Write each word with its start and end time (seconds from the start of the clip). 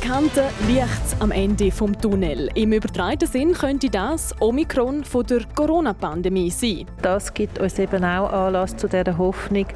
Bekannte 0.00 0.42
Licht 0.66 1.20
am 1.20 1.30
Ende 1.30 1.70
vom 1.70 1.96
Tunnel. 1.96 2.48
Im 2.56 2.72
übertreiten 2.72 3.28
Sinn 3.28 3.52
könnte 3.52 3.88
das 3.88 4.34
Omikron 4.40 5.04
von 5.04 5.24
der 5.24 5.42
Corona-Pandemie 5.54 6.50
sein. 6.50 6.86
Das 7.00 7.32
gibt 7.32 7.60
uns 7.60 7.78
eben 7.78 8.04
auch 8.04 8.28
Anlass 8.32 8.76
zu 8.76 8.88
der 8.88 9.16
Hoffnung, 9.16 9.66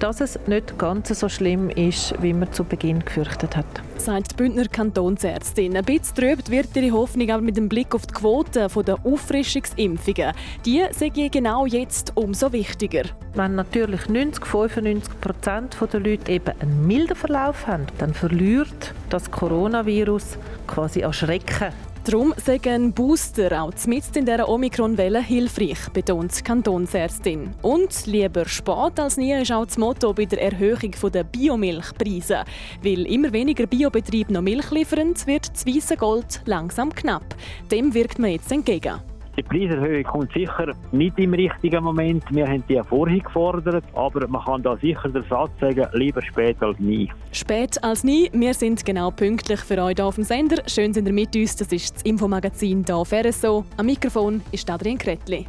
dass 0.00 0.20
es 0.20 0.36
nicht 0.48 0.76
ganz 0.78 1.10
so 1.10 1.28
schlimm 1.28 1.70
ist, 1.70 2.12
wie 2.20 2.32
man 2.32 2.52
zu 2.52 2.64
Beginn 2.64 3.04
gefürchtet 3.04 3.56
hat. 3.56 3.66
Sagt 4.08 4.30
die 4.30 4.36
Bündner 4.36 4.64
Kantonsärztin. 4.64 5.76
Ein 5.76 5.84
bisschen 5.84 6.14
trübt 6.14 6.48
wird 6.48 6.74
ihre 6.74 6.92
Hoffnung 6.92 7.30
aber 7.30 7.42
mit 7.42 7.58
dem 7.58 7.68
Blick 7.68 7.94
auf 7.94 8.06
die 8.06 8.14
Quote 8.14 8.66
der 8.86 8.96
Auffrischungsimpfungen. 9.04 10.32
Die 10.64 10.82
sind 10.92 11.30
genau 11.30 11.66
jetzt 11.66 12.12
umso 12.14 12.50
wichtiger. 12.50 13.02
Wenn 13.34 13.56
natürlich 13.56 14.08
90, 14.08 14.46
95 14.46 15.20
Prozent 15.20 15.76
der 15.92 16.00
Leute 16.00 16.32
eben 16.32 16.58
einen 16.58 16.86
milden 16.86 17.16
Verlauf 17.16 17.66
haben, 17.66 17.84
dann 17.98 18.14
verliert 18.14 18.94
das 19.10 19.30
Coronavirus 19.30 20.38
quasi 20.66 21.04
an 21.04 21.12
Schrecken. 21.12 21.74
Darum 22.10 22.32
sagen 22.42 22.94
Booster 22.94 23.62
auch 23.62 23.86
mitten 23.86 24.20
in 24.20 24.24
dieser 24.24 24.48
Omikron-Welle 24.48 25.20
hilfreich, 25.20 25.90
betont 25.92 26.38
die 26.38 26.42
Kantonsärztin. 26.42 27.50
Und 27.60 28.06
lieber 28.06 28.48
spät 28.48 28.98
als 28.98 29.18
nie 29.18 29.34
ist 29.34 29.52
auch 29.52 29.66
das 29.66 29.76
Motto 29.76 30.14
bei 30.14 30.24
der 30.24 30.40
Erhöhung 30.40 30.94
der 31.12 31.24
Biomilchpreise. 31.24 32.44
Weil 32.82 33.04
immer 33.04 33.30
weniger 33.34 33.66
Biobetriebe 33.66 34.32
noch 34.32 34.40
Milch 34.40 34.70
liefern, 34.70 35.12
wird 35.26 35.52
das 35.52 35.66
weiße 35.66 35.98
Gold 35.98 36.40
langsam 36.46 36.94
knapp. 36.94 37.36
Dem 37.70 37.92
wirkt 37.92 38.18
man 38.18 38.30
jetzt 38.30 38.50
entgegen. 38.50 39.02
Die 39.38 39.44
Preiserhöhung 39.44 40.02
kommt 40.02 40.32
sicher 40.32 40.74
nicht 40.90 41.16
im 41.16 41.32
richtigen 41.32 41.84
Moment. 41.84 42.24
Wir 42.30 42.44
haben 42.44 42.64
die 42.68 42.74
ja 42.74 42.82
vorhin 42.82 43.22
gefordert, 43.22 43.84
aber 43.94 44.26
man 44.26 44.44
kann 44.44 44.64
da 44.64 44.76
sicher 44.76 45.08
den 45.08 45.22
Satz 45.30 45.50
sagen, 45.60 45.86
lieber 45.92 46.20
spät 46.22 46.60
als 46.60 46.76
nie. 46.80 47.08
Spät 47.30 47.82
als 47.84 48.02
nie. 48.02 48.28
Wir 48.32 48.52
sind 48.52 48.84
genau 48.84 49.12
pünktlich 49.12 49.60
für 49.60 49.80
euch 49.80 49.94
hier 49.94 50.06
auf 50.06 50.16
dem 50.16 50.24
Sender. 50.24 50.56
Schön 50.66 50.92
sind 50.92 51.06
ihr 51.06 51.12
mit 51.12 51.36
uns. 51.36 51.54
Das 51.54 51.70
ist 51.70 51.94
das 51.94 52.02
Infomagazin 52.02 52.82
hier 52.84 52.96
auf 52.96 53.12
RSO. 53.12 53.64
Am 53.76 53.86
Mikrofon 53.86 54.42
ist 54.50 54.68
Adrian 54.68 54.98
Kretli. 54.98 55.46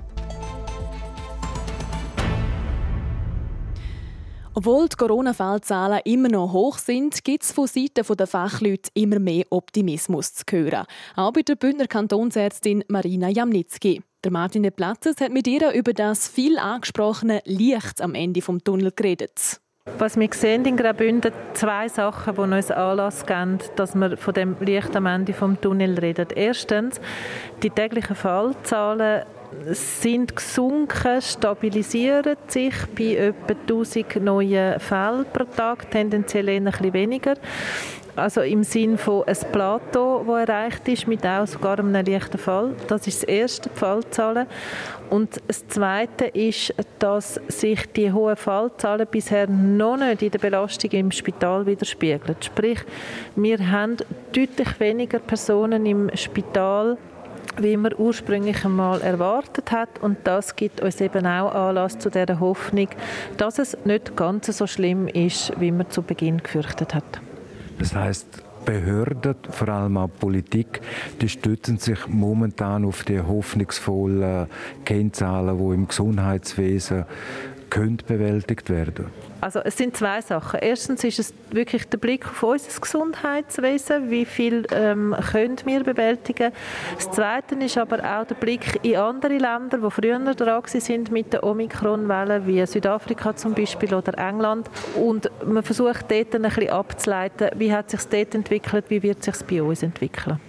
Obwohl 4.59 4.89
die 4.89 4.97
Corona-Fallzahlen 4.97 6.01
immer 6.03 6.27
noch 6.27 6.51
hoch 6.51 6.79
sind, 6.79 7.23
gibt 7.23 7.43
es 7.43 7.53
von 7.53 7.65
Seiten 7.65 8.05
der 8.17 8.27
Fachleute 8.27 8.91
immer 8.93 9.17
mehr 9.17 9.45
Optimismus 9.51 10.33
zu 10.33 10.43
hören. 10.51 10.85
Auch 11.15 11.31
bei 11.31 11.43
der 11.43 11.55
Bündner 11.55 11.87
Kantonsärztin 11.87 12.83
Marina 12.89 13.29
Jamnitzki. 13.29 14.01
Der 14.21 14.33
Martin 14.33 14.69
Platzes 14.69 15.21
hat 15.21 15.31
mit 15.31 15.47
ihr 15.47 15.71
über 15.71 15.93
das 15.93 16.27
viel 16.27 16.59
angesprochene 16.59 17.41
Licht 17.45 18.01
am 18.01 18.15
Ende 18.15 18.41
des 18.41 18.63
Tunnels 18.65 18.97
geredet. 18.97 19.61
Was 19.97 20.19
wir 20.19 20.29
sehen 20.33 20.65
in 20.65 20.75
Graubünden, 20.75 21.31
zwei 21.53 21.87
Sachen, 21.87 22.35
die 22.35 22.41
uns 22.41 22.69
Anlass 22.69 23.25
geben, 23.25 23.59
dass 23.77 23.95
wir 23.95 24.17
von 24.17 24.33
dem 24.33 24.57
Licht 24.59 24.93
am 24.93 25.05
Ende 25.05 25.31
des 25.31 25.61
Tunnels 25.61 26.01
reden. 26.01 26.27
Erstens, 26.35 26.99
die 27.63 27.69
täglichen 27.69 28.17
Fallzahlen 28.17 29.23
sind 29.71 30.35
gesunken, 30.35 31.21
stabilisieren 31.21 32.35
sich 32.47 32.73
bei 32.97 33.15
etwa 33.15 33.53
1000 33.53 34.15
neuen 34.21 34.79
Fällen 34.79 35.25
pro 35.31 35.43
Tag, 35.43 35.89
tendenziell 35.91 36.49
ein 36.49 36.65
bisschen 36.65 36.93
weniger. 36.93 37.35
Also 38.15 38.41
im 38.41 38.63
Sinn 38.63 38.97
von 38.97 39.23
ein 39.25 39.37
Plateau, 39.51 40.25
das 40.27 40.49
erreicht 40.49 40.87
ist, 40.89 41.07
mit 41.07 41.25
auch 41.25 41.47
sogar 41.47 41.79
einem 41.79 41.93
leichten 41.93 42.37
Fall. 42.37 42.75
Das 42.87 43.07
ist 43.07 43.23
das 43.23 43.29
erste, 43.29 43.69
die 43.69 43.79
Fallzahlen. 43.79 44.45
Und 45.09 45.41
das 45.47 45.65
zweite 45.67 46.25
ist, 46.25 46.73
dass 46.99 47.39
sich 47.47 47.85
die 47.93 48.11
hohen 48.11 48.35
Fallzahlen 48.35 49.07
bisher 49.09 49.47
noch 49.47 49.97
nicht 49.97 50.21
in 50.21 50.31
der 50.31 50.39
Belastung 50.39 50.91
im 50.91 51.11
Spital 51.11 51.65
widerspiegeln. 51.65 52.35
Sprich, 52.41 52.79
wir 53.37 53.71
haben 53.71 53.95
deutlich 54.33 54.79
weniger 54.79 55.19
Personen 55.19 55.85
im 55.85 56.11
Spital, 56.15 56.97
wie 57.61 57.77
man 57.77 57.93
ursprünglich 57.97 58.63
einmal 58.65 59.01
erwartet 59.01 59.71
hat. 59.71 59.99
Und 60.01 60.17
das 60.23 60.55
gibt 60.55 60.81
uns 60.81 60.99
eben 61.01 61.25
auch 61.25 61.53
Anlass 61.53 61.99
zu 61.99 62.09
der 62.09 62.39
Hoffnung, 62.39 62.89
dass 63.37 63.59
es 63.59 63.77
nicht 63.85 64.15
ganz 64.15 64.47
so 64.47 64.67
schlimm 64.67 65.07
ist, 65.07 65.53
wie 65.59 65.71
man 65.71 65.89
zu 65.89 66.01
Beginn 66.01 66.41
gefürchtet 66.43 66.95
hat. 66.95 67.21
Das 67.77 67.95
heißt, 67.95 68.43
Behörden, 68.65 69.35
vor 69.49 69.69
allem 69.69 69.97
auch 69.97 70.09
Politik, 70.19 70.81
die 71.21 71.29
stützen 71.29 71.77
sich 71.77 72.07
momentan 72.07 72.85
auf 72.85 73.03
die 73.03 73.19
hoffnungsvollen 73.19 74.47
Kennzahlen, 74.85 75.57
die 75.57 75.73
im 75.73 75.87
Gesundheitswesen 75.87 77.05
könnte 77.69 78.05
bewältigt 78.05 78.69
werden 78.69 79.07
also 79.41 79.59
es 79.63 79.77
sind 79.77 79.95
zwei 79.95 80.21
Sachen. 80.21 80.59
Erstens 80.61 81.03
ist 81.03 81.19
es 81.19 81.33
wirklich 81.51 81.87
der 81.87 81.97
Blick 81.97 82.25
auf 82.25 82.43
unser 82.43 82.79
Gesundheitswesen, 82.79 84.09
wie 84.09 84.25
viel 84.25 84.65
ähm, 84.71 85.15
können 85.31 85.57
wir 85.65 85.83
bewältigen. 85.83 86.51
Das 86.95 87.11
Zweite 87.11 87.55
ist 87.55 87.77
aber 87.77 87.97
auch 87.99 88.25
der 88.25 88.35
Blick 88.35 88.79
in 88.83 88.97
andere 88.97 89.37
Länder, 89.37 89.77
die 89.77 89.91
früher 89.91 90.19
dran 90.19 90.63
sind 90.65 91.11
mit 91.11 91.33
der 91.33 91.43
Omikron-Welle, 91.43 92.45
wie 92.45 92.65
Südafrika 92.65 93.35
zum 93.35 93.53
Beispiel 93.53 93.93
oder 93.93 94.17
England. 94.17 94.69
Und 94.95 95.29
man 95.45 95.63
versucht 95.63 96.11
dort 96.11 96.35
ein 96.35 96.41
bisschen 96.41 96.69
abzuleiten, 96.69 97.49
wie 97.55 97.73
hat 97.73 97.89
sich 97.89 98.01
dort 98.03 98.35
entwickelt, 98.35 98.85
wie 98.89 99.01
wird 99.01 99.23
sich 99.23 99.35
bei 99.47 99.61
uns 99.61 99.83
entwickeln 99.83 100.39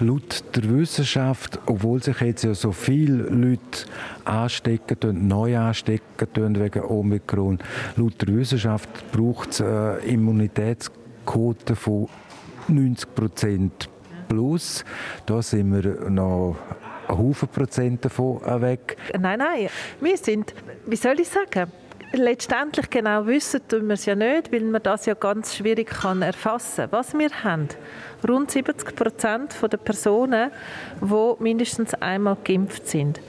laut 0.00 0.44
der 0.54 0.70
Wissenschaft, 0.70 1.58
obwohl 1.66 2.02
sich 2.02 2.20
jetzt 2.20 2.44
ja 2.44 2.54
so 2.54 2.72
viele 2.72 3.24
Leute 3.24 3.86
anstecken, 4.24 5.28
neu 5.28 5.56
anstecken 5.56 6.60
wegen 6.60 6.82
Omikron, 6.82 7.58
laut 7.96 8.20
der 8.20 8.34
Wissenschaft 8.34 8.88
braucht 9.12 9.50
es 9.50 9.60
eine 9.60 9.98
Immunitätsquote 10.06 11.76
von 11.76 12.08
90 12.68 13.14
Prozent 13.14 13.88
plus. 14.28 14.84
Da 15.24 15.42
sind 15.42 15.72
wir 15.72 16.10
noch 16.10 16.56
ein 17.08 17.18
Haufen 17.18 17.48
Prozent 17.48 18.04
davon 18.04 18.40
weg. 18.60 18.96
Nein, 19.18 19.38
nein, 19.38 19.68
wir 20.00 20.16
sind, 20.16 20.54
wie 20.86 20.96
soll 20.96 21.20
ich 21.20 21.28
sagen, 21.28 21.70
letztendlich 22.18 22.90
genau 22.90 23.26
wissen 23.26 23.60
tun 23.68 23.86
wir 23.86 23.94
es 23.94 24.06
ja 24.06 24.14
nicht, 24.14 24.52
weil 24.52 24.62
man 24.62 24.82
das 24.82 25.06
ja 25.06 25.14
ganz 25.14 25.54
schwierig 25.54 25.88
kann 25.88 26.22
erfassen 26.22 26.90
kann. 26.90 26.92
Was 26.92 27.14
wir 27.14 27.30
haben, 27.44 27.68
rund 28.26 28.50
70 28.50 28.96
Prozent 28.96 29.54
der 29.62 29.76
Personen, 29.76 30.50
die 31.00 31.34
mindestens 31.38 31.94
einmal 31.94 32.36
geimpft 32.44 32.86
sind. 32.86 33.20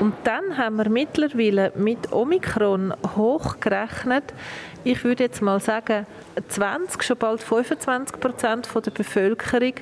Und 0.00 0.14
dann 0.24 0.56
haben 0.56 0.76
wir 0.76 0.88
mittlerweile 0.88 1.72
mit 1.76 2.12
Omikron 2.12 2.94
hochgerechnet, 3.16 4.24
ich 4.82 5.04
würde 5.04 5.24
jetzt 5.24 5.42
mal 5.42 5.60
sagen, 5.60 6.06
20, 6.48 7.02
schon 7.02 7.18
bald 7.18 7.42
25 7.42 8.18
Prozent 8.18 8.68
der 8.74 8.90
Bevölkerung, 8.90 9.74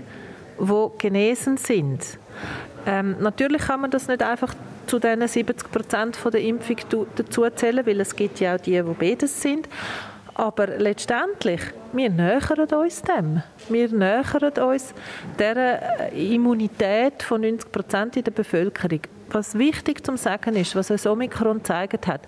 die 0.59 0.89
genesen 0.99 1.57
sind. 1.57 2.19
Ähm, 2.85 3.17
natürlich 3.21 3.63
kann 3.63 3.81
man 3.81 3.91
das 3.91 4.09
nicht 4.09 4.23
einfach 4.23 4.55
zu 4.89 4.99
diesen 4.99 5.27
70 5.27 5.71
Prozent 5.71 6.19
der 6.33 6.41
Impfung 6.41 6.77
dazuzählen, 7.15 7.87
weil 7.87 8.01
es 8.01 8.15
gibt 8.17 8.41
ja 8.41 8.57
auch 8.57 8.61
die, 8.61 8.73
die 8.73 8.83
beides 8.83 9.41
sind. 9.41 9.69
Aber 10.35 10.67
letztendlich, 10.67 11.61
wir 11.93 12.11
nähern 12.11 12.73
uns 12.73 13.03
dem. 13.03 13.43
Wir 13.69 13.89
nähern 13.89 14.53
uns 14.59 14.95
der 15.39 16.13
Immunität 16.13 17.23
von 17.23 17.41
90 17.41 17.73
Prozent 17.73 18.17
in 18.17 18.25
der 18.25 18.31
Bevölkerung 18.31 19.01
was 19.35 19.59
wichtig 19.59 20.05
zu 20.05 20.17
sagen 20.17 20.57
ist, 20.57 20.75
was 20.75 20.91
uns 20.91 21.07
Omikron 21.07 21.59
gezeigt 21.59 22.07
hat, 22.07 22.23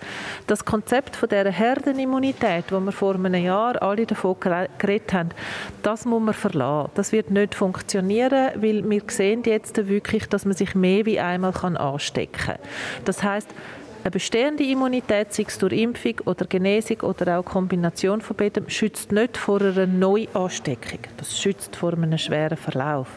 das 0.47 0.65
Konzept 0.65 1.17
von 1.17 1.29
der 1.29 1.51
Herdenimmunität, 1.51 2.65
wo 2.71 2.81
wir 2.81 2.93
vor 2.93 3.15
einem 3.15 3.43
Jahr 3.43 3.81
alle 3.83 4.07
davon 4.07 4.37
geredet 4.79 5.13
haben, 5.13 5.31
das 5.83 6.05
muss 6.05 6.23
man 6.23 6.35
verlassen. 6.35 6.91
Das 6.95 7.13
wird 7.13 7.31
nicht 7.31 7.55
funktionieren, 7.55 8.51
weil 8.57 8.89
wir 8.89 9.03
sehen 9.09 9.43
jetzt 9.45 9.89
wirklich, 9.89 10.29
dass 10.29 10.45
man 10.45 10.55
sich 10.55 10.75
mehr 10.75 11.07
wie 11.07 11.21
einmal 11.21 11.53
anstecken 11.77 12.33
kann. 12.33 12.59
Das 13.05 13.23
heißt, 13.23 13.49
eine 14.03 14.11
bestehende 14.11 14.65
Immunität, 14.65 15.33
sei 15.33 15.45
es 15.47 15.59
durch 15.59 15.73
Impfung 15.75 16.15
oder 16.25 16.47
Genesung 16.47 17.01
oder 17.03 17.39
auch 17.39 17.45
Kombination 17.45 18.21
von 18.21 18.37
beidem, 18.37 18.69
schützt 18.69 19.13
nicht 19.13 19.37
vor 19.37 19.61
einer 19.61 19.87
Neuansteckung. 19.87 21.01
Das 21.17 21.39
schützt 21.41 21.77
vor 21.77 21.93
einem 21.93 22.17
schweren 22.17 22.57
Verlauf. 22.57 23.09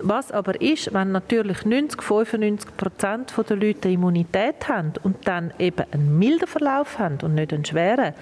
Was 0.00 0.30
aber 0.30 0.60
ist, 0.60 0.92
wenn 0.94 1.12
natürlich 1.12 1.64
90, 1.64 2.02
95 2.02 2.76
Prozent 2.76 3.34
der 3.48 3.56
Leute 3.56 3.88
Immunität 3.88 4.68
haben 4.68 4.92
und 5.02 5.26
dann 5.26 5.52
eben 5.58 5.84
einen 5.90 6.18
milden 6.18 6.46
Verlauf 6.46 6.98
haben 6.98 7.18
und 7.22 7.34
nicht 7.34 7.52
einen 7.52 7.64
schweren, 7.64 8.14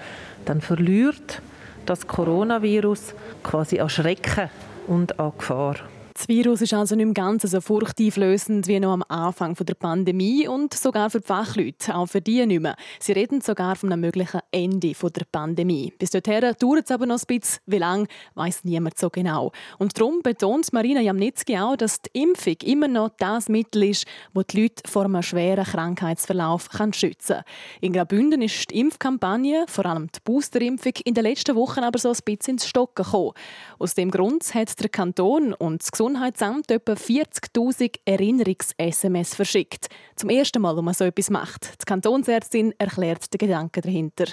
dann 0.45 0.61
verliert 0.61 1.41
das 1.85 2.07
Coronavirus 2.07 3.13
quasi 3.43 3.79
an 3.79 3.89
Schrecken 3.89 4.49
und 4.87 5.19
an 5.19 5.33
Gefahr. 5.37 5.75
Das 6.23 6.29
Virus 6.29 6.61
ist 6.61 6.73
also 6.73 6.95
nicht 6.95 7.03
im 7.03 7.13
Ganzen 7.13 7.49
so 7.49 7.59
furchteinflößend 7.59 8.65
wie 8.69 8.79
noch 8.79 8.93
am 8.93 9.03
Anfang 9.09 9.55
der 9.55 9.73
Pandemie 9.73 10.47
und 10.47 10.73
sogar 10.73 11.09
für 11.09 11.19
die 11.19 11.27
Fachleute, 11.27 11.93
auch 11.93 12.05
für 12.05 12.21
die 12.21 12.45
nicht 12.45 12.61
mehr. 12.61 12.77
Sie 13.01 13.11
reden 13.11 13.41
sogar 13.41 13.75
von 13.75 13.91
einem 13.91 13.99
möglichen 13.99 14.39
Ende 14.49 14.93
der 14.93 15.25
Pandemie. 15.29 15.91
Bis 15.99 16.11
dorthin 16.11 16.53
dauert 16.57 16.85
es 16.85 16.91
aber 16.91 17.07
noch 17.07 17.19
ein 17.19 17.25
bisschen. 17.27 17.59
Wie 17.65 17.77
lange, 17.77 18.07
weiß 18.35 18.63
niemand 18.63 18.97
so 18.97 19.09
genau. 19.09 19.51
Und 19.79 19.99
darum 19.99 20.21
betont 20.21 20.71
Marina 20.71 21.01
Jamnitzki 21.01 21.57
auch, 21.57 21.75
dass 21.75 22.01
die 22.01 22.21
Impfung 22.21 22.55
immer 22.63 22.87
noch 22.87 23.09
das 23.17 23.49
Mittel 23.49 23.83
ist, 23.83 24.05
das 24.33 24.45
die 24.47 24.61
Leute 24.61 24.89
vor 24.89 25.03
einem 25.03 25.21
schweren 25.23 25.65
Krankheitsverlauf 25.65 26.69
schützen 26.93 27.35
kann. 27.35 27.43
In 27.81 27.91
Graubünden 27.91 28.41
ist 28.41 28.71
die 28.71 28.79
Impfkampagne, 28.79 29.65
vor 29.67 29.85
allem 29.85 30.07
die 30.07 30.21
Boosterimpfung, 30.23 30.93
in 31.03 31.15
den 31.15 31.25
letzten 31.25 31.57
Wochen 31.57 31.81
aber 31.81 31.99
so 31.99 32.07
ein 32.07 32.17
bisschen 32.23 32.53
ins 32.53 32.65
Stocken 32.65 33.03
gekommen. 33.03 33.33
Aus 33.77 33.93
dem 33.93 34.09
Grund 34.09 34.53
hat 34.53 34.79
der 34.79 34.87
Kanton 34.87 35.53
und 35.53 35.81
das 35.81 35.91
Gesundheitsamt 36.13 36.69
etwa 36.69 36.93
40.000 36.93 37.95
Erinnerungs-SMS 38.05 39.33
verschickt. 39.33 39.87
Zum 40.15 40.29
ersten 40.29 40.61
Mal, 40.61 40.77
wo 40.77 40.83
man 40.83 40.93
so 40.93 41.05
etwas 41.05 41.31
macht. 41.31 41.81
Die 41.81 41.85
Kantonsärztin 41.85 42.71
erklärt 42.77 43.33
den 43.33 43.39
Gedanken 43.39 43.81
dahinter. 43.81 44.25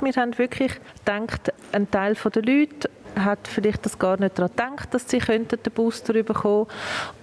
Wir 0.00 0.12
haben 0.14 0.36
wirklich 0.36 0.72
gedacht, 0.98 1.52
ein 1.70 1.88
Teil 1.88 2.14
der 2.16 2.42
Leute 2.42 2.90
hat 3.16 3.48
vielleicht 3.48 3.84
das 3.84 3.98
gar 3.98 4.18
nicht 4.18 4.38
daran 4.38 4.50
gedacht, 4.50 4.94
dass 4.94 5.08
sie 5.08 5.18
den 5.18 5.46
Booster 5.74 6.12
bekommen 6.22 6.66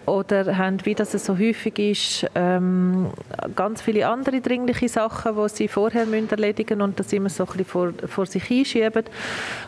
oder 0.09 0.57
haben, 0.57 0.77
wie 0.85 0.95
das 0.95 1.11
so 1.11 1.37
häufig 1.37 1.77
ist, 1.77 2.25
ähm, 2.35 3.11
ganz 3.55 3.81
viele 3.81 4.07
andere 4.07 4.41
dringliche 4.41 4.89
Sachen, 4.89 5.35
die 5.35 5.49
sie 5.49 5.67
vorher 5.67 6.05
müssen 6.05 6.29
erledigen 6.29 6.81
und 6.81 6.99
das 6.99 7.13
immer 7.13 7.29
so 7.29 7.43
ein 7.43 7.47
bisschen 7.47 7.65
vor, 7.65 7.93
vor 8.07 8.25
sich 8.25 8.43
hinschieben. 8.43 9.03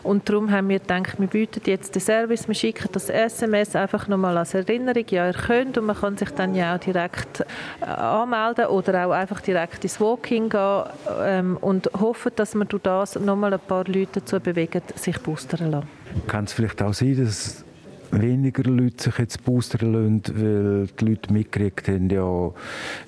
Und 0.02 0.28
darum 0.28 0.50
haben 0.50 0.68
wir 0.68 0.80
gedacht, 0.80 1.18
wir 1.18 1.28
bieten 1.28 1.62
jetzt 1.64 1.94
den 1.94 2.02
Service, 2.02 2.48
wir 2.48 2.54
schicken 2.54 2.88
das 2.92 3.08
SMS 3.08 3.76
einfach 3.76 4.08
nochmal 4.08 4.36
als 4.36 4.54
Erinnerung, 4.54 5.04
ja, 5.10 5.28
ihr 5.28 5.34
könnt 5.34 5.78
und 5.78 5.86
man 5.86 5.96
kann 5.96 6.16
sich 6.16 6.30
dann 6.30 6.54
ja 6.54 6.74
auch 6.74 6.80
direkt 6.80 7.44
äh, 7.80 7.84
anmelden 7.84 8.66
oder 8.66 9.06
auch 9.06 9.12
einfach 9.12 9.40
direkt 9.40 9.84
ins 9.84 10.00
Walking 10.00 10.48
gehen 10.48 10.82
ähm, 11.22 11.56
und 11.60 11.88
hoffen, 11.98 12.32
dass 12.36 12.54
man 12.54 12.68
durch 12.68 12.82
das 12.82 13.16
nochmal 13.16 13.54
ein 13.54 13.60
paar 13.60 13.84
Leute 13.86 14.20
dazu 14.20 14.40
bewegen, 14.40 14.82
sich 14.96 15.18
boostern 15.20 15.70
lassen. 15.70 16.01
Kann 16.26 16.44
es 16.44 16.52
vielleicht 16.52 16.82
auch 16.82 16.94
sein, 16.94 17.16
dass 17.16 17.64
weniger 18.10 18.64
Leute 18.64 19.04
sich 19.04 19.18
jetzt 19.18 19.44
boostern 19.44 19.92
lassen, 19.92 20.22
weil 20.36 20.86
die 20.86 21.04
Leute 21.04 21.32
mitgekriegt 21.32 21.88
haben, 21.88 22.10
ja, 22.10 22.52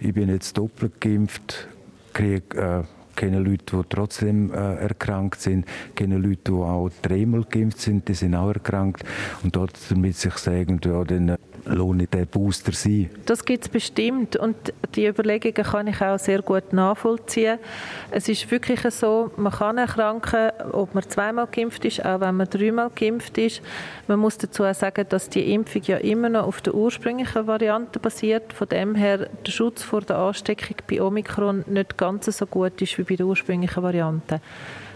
ich 0.01 0.15
bin 0.15 0.29
jetzt 0.29 0.57
doppelt 0.57 1.01
geimpft, 1.01 1.69
kriege 2.13 2.57
äh, 2.57 2.83
kennen 3.15 3.45
Leute, 3.45 3.77
die 3.77 3.83
trotzdem 3.89 4.53
äh, 4.53 4.77
erkrankt 4.77 5.41
sind, 5.41 5.67
kennen 5.95 6.23
Leute, 6.23 6.53
die 6.53 6.53
auch 6.53 6.91
dreimal 7.03 7.45
geimpft 7.45 7.81
sind, 7.81 8.09
die 8.09 8.15
sind 8.15 8.35
auch 8.35 8.49
erkrankt. 8.49 9.05
Und 9.43 9.55
dort 9.55 9.79
damit 9.89 10.17
sich 10.17 10.35
sagen, 10.35 10.81
ja, 10.85 11.05
dann 11.05 11.37
lohne 11.67 12.07
der 12.07 12.27
Booster 12.27 12.73
sein? 12.73 13.11
Das 13.27 13.45
gibt 13.45 13.65
es 13.65 13.69
bestimmt 13.69 14.37
und 14.37 14.57
die 14.95 15.07
Überlegungen 15.07 15.55
kann 15.55 15.87
ich 15.87 16.01
auch 16.01 16.19
sehr 16.19 16.43
gut 16.43 16.73
nachvollziehen. 16.73 17.59
Es 18.11 18.29
ist 18.29 18.51
wirklich 18.51 18.81
so, 18.95 19.31
man 19.37 19.53
kann 19.53 19.79
erkranken, 19.79 20.51
ob 20.73 20.95
man 20.95 21.09
zweimal 21.09 21.47
geimpft 21.51 21.85
ist, 21.85 22.05
auch 22.05 22.21
wenn 22.21 22.37
man 22.37 22.49
dreimal 22.49 22.91
geimpft 22.95 23.39
ist. 23.39 23.63
Man 24.07 24.19
muss 24.19 24.39
dazu 24.39 24.65
auch 24.65 24.75
sagen, 24.75 25.07
dass 25.09 25.29
die 25.29 25.53
Impfung 25.53 25.83
ja 25.85 25.97
immer 25.99 26.29
noch 26.29 26.47
auf 26.47 26.61
der 26.61 26.75
ursprünglichen 26.75 27.47
Variante 27.47 27.99
basiert. 27.99 28.53
Von 28.53 28.69
dem 28.69 28.95
her 28.95 29.29
der 29.47 29.53
Schutz 29.53 29.83
vor 29.83 30.03
der 30.03 30.19
Ansteckung 30.19 30.77
bei 30.89 31.01
Omikron 31.01 31.65
nicht 31.67 31.97
ganz 31.97 32.27
so 32.27 32.47
gut 32.47 32.81
ist 32.83 32.99
wie 32.99 33.03
bei 33.05 33.17
der 33.17 33.27
ursprünglichen 33.27 33.83
Variante. 33.83 34.41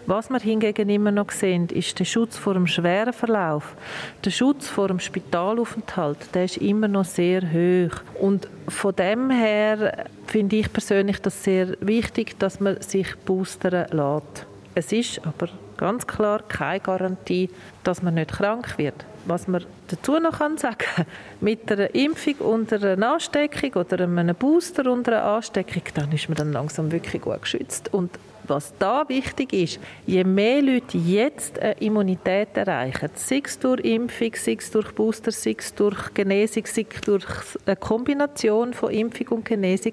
Was 0.08 0.30
wir 0.30 0.38
hingegen 0.40 0.88
immer 0.88 1.10
noch 1.10 1.30
sehen, 1.30 1.68
ist 1.68 1.98
der 1.98 2.06
Schutz 2.06 2.38
vor 2.38 2.54
dem 2.54 2.66
schweren 2.66 3.12
Verlauf. 3.12 3.76
Der 4.24 4.30
Schutz 4.30 4.66
vor 4.66 4.88
dem 4.88 5.00
Spitalaufenthalt, 5.00 6.34
der 6.34 6.46
ist 6.46 6.56
immer 6.56 6.88
noch 6.88 7.04
sehr 7.04 7.42
hoch. 7.42 8.00
Und 8.18 8.48
von 8.68 8.96
dem 8.96 9.28
her 9.28 10.06
finde 10.26 10.56
ich 10.56 10.72
persönlich 10.72 11.20
das 11.20 11.44
sehr 11.44 11.76
wichtig, 11.80 12.38
dass 12.38 12.58
man 12.58 12.80
sich 12.80 13.14
boostern 13.26 13.86
lässt. 13.90 14.46
Es 14.74 14.92
ist 14.92 15.20
aber 15.26 15.50
ganz 15.76 16.06
klar 16.06 16.40
keine 16.48 16.80
Garantie, 16.80 17.50
dass 17.84 18.02
man 18.02 18.14
nicht 18.14 18.32
krank 18.32 18.78
wird. 18.78 19.04
Was 19.26 19.46
man 19.46 19.66
dazu 19.88 20.18
noch 20.18 20.38
kann 20.38 20.56
sagen 20.56 20.86
mit 21.42 21.70
einer 21.70 21.94
Impfung 21.94 22.36
unter 22.36 22.82
einer 22.82 23.12
Ansteckung 23.12 23.74
oder 23.74 24.04
einem 24.04 24.34
Booster 24.34 24.90
unter 24.90 25.20
einer 25.20 25.36
Ansteckung, 25.36 25.82
dann 25.92 26.10
ist 26.12 26.30
man 26.30 26.36
dann 26.36 26.52
langsam 26.52 26.90
wirklich 26.90 27.20
gut 27.20 27.42
geschützt. 27.42 27.92
Und 27.92 28.10
was 28.48 28.72
da 28.78 29.08
wichtig 29.08 29.52
ist, 29.52 29.80
je 30.06 30.24
mehr 30.24 30.62
Leute 30.62 30.98
jetzt 30.98 31.58
eine 31.58 31.72
Immunität 31.74 32.56
erreichen, 32.56 33.10
sei 33.14 33.42
es 33.44 33.58
durch 33.58 33.80
Impfung, 33.80 34.32
sei 34.34 34.56
es 34.58 34.70
durch 34.70 34.92
Booster, 34.92 35.32
sei 35.32 35.56
es 35.58 35.74
durch 35.74 36.14
Genesung, 36.14 36.64
sei 36.66 36.86
es 36.92 37.00
durch 37.02 37.24
eine 37.66 37.76
Kombination 37.76 38.72
von 38.72 38.90
Impfung 38.90 39.28
und 39.38 39.44
Genesung, 39.44 39.92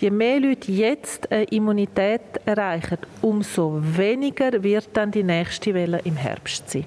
je 0.00 0.10
mehr 0.10 0.40
Leute 0.40 0.72
jetzt 0.72 1.30
eine 1.30 1.44
Immunität 1.44 2.20
erreichen, 2.44 2.98
umso 3.22 3.80
weniger 3.80 4.62
wird 4.62 4.88
dann 4.92 5.10
die 5.10 5.22
nächste 5.22 5.74
Welle 5.74 6.00
im 6.04 6.16
Herbst 6.16 6.70
sein. 6.70 6.84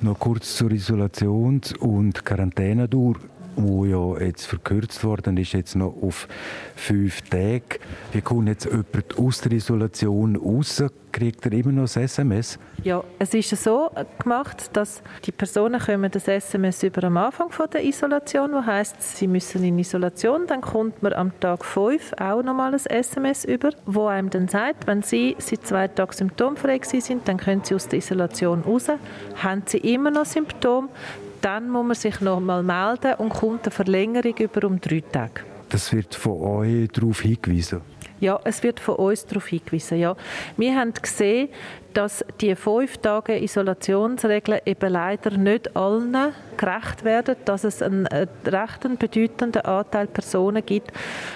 Noch 0.00 0.18
kurz 0.18 0.56
zur 0.56 0.70
Isolations- 0.70 1.76
und 1.76 2.24
Quarantänedauer 2.24 3.16
wo 3.58 3.84
ja 3.84 4.24
jetzt 4.24 4.46
verkürzt 4.46 5.02
worden 5.04 5.36
ist, 5.36 5.52
jetzt 5.52 5.74
noch 5.74 5.94
auf 6.02 6.28
fünf 6.76 7.22
Tage. 7.22 7.80
Wie 8.12 8.20
kommt 8.20 8.48
jetzt 8.48 8.66
jemand 8.66 9.18
aus 9.18 9.40
der 9.40 9.52
Isolation 9.52 10.36
raus? 10.36 10.82
Kriegt 11.10 11.44
er 11.46 11.52
immer 11.52 11.72
noch 11.72 11.96
ein 11.96 12.02
SMS? 12.04 12.58
Ja, 12.84 13.02
es 13.18 13.34
ist 13.34 13.50
so 13.56 13.90
gemacht, 14.22 14.70
dass 14.74 15.02
die 15.24 15.32
Personen 15.32 15.80
kommen 15.80 16.10
das 16.10 16.28
SMS 16.28 16.82
über 16.82 17.04
am 17.04 17.16
Anfang 17.16 17.50
von 17.50 17.66
der 17.70 17.84
Isolation, 17.84 18.52
wo 18.52 18.64
heißt, 18.64 19.02
sie 19.16 19.26
müssen 19.26 19.64
in 19.64 19.78
Isolation, 19.78 20.46
dann 20.46 20.60
kommt 20.60 21.02
man 21.02 21.14
am 21.14 21.40
Tag 21.40 21.64
5 21.64 22.12
auch 22.20 22.42
nochmal 22.42 22.74
ein 22.74 22.86
SMS 22.86 23.44
über, 23.44 23.70
wo 23.86 24.06
einem 24.06 24.30
dann 24.30 24.48
sagt, 24.48 24.86
wenn 24.86 25.02
sie 25.02 25.34
seit 25.38 25.66
zwei 25.66 25.88
Tagen 25.88 26.12
symptomfrei 26.12 26.78
sind, 26.82 27.26
dann 27.26 27.38
können 27.38 27.64
sie 27.64 27.74
aus 27.74 27.88
der 27.88 27.98
Isolation 27.98 28.60
raus. 28.60 28.88
Haben 29.42 29.62
sie 29.66 29.78
immer 29.78 30.10
noch 30.10 30.26
Symptome, 30.26 30.88
dann 31.40 31.70
muss 31.70 31.86
man 31.86 31.94
sich 31.94 32.20
noch 32.20 32.40
mal 32.40 32.62
melden 32.62 33.14
und 33.18 33.30
kommt 33.30 33.64
eine 33.64 33.70
Verlängerung 33.70 34.36
über 34.38 34.66
um 34.66 34.80
drei 34.80 35.00
Tage. 35.00 35.42
Das 35.68 35.92
wird 35.92 36.14
von 36.14 36.40
euch 36.40 36.88
darauf 36.88 37.20
hingewiesen? 37.20 37.80
Ja, 38.20 38.40
es 38.44 38.62
wird 38.62 38.80
von 38.80 38.96
uns 38.96 39.26
darauf 39.26 39.46
hingewiesen. 39.46 39.98
Ja. 39.98 40.16
Wir 40.56 40.74
haben 40.74 40.92
gesehen, 40.92 41.50
dass 41.98 42.24
die 42.40 42.54
fünf 42.54 42.98
Tage 42.98 43.42
Isolationsregeln 43.42 44.60
eben 44.64 44.92
leider 44.92 45.36
nicht 45.36 45.76
allen 45.76 46.16
gerecht 46.56 47.04
werden, 47.04 47.34
dass 47.44 47.64
es 47.64 47.82
einen 47.82 48.06
recht 48.06 48.98
bedeutenden 49.00 49.62
Anteil 49.62 50.06
Personen 50.06 50.64
gibt, 50.64 50.92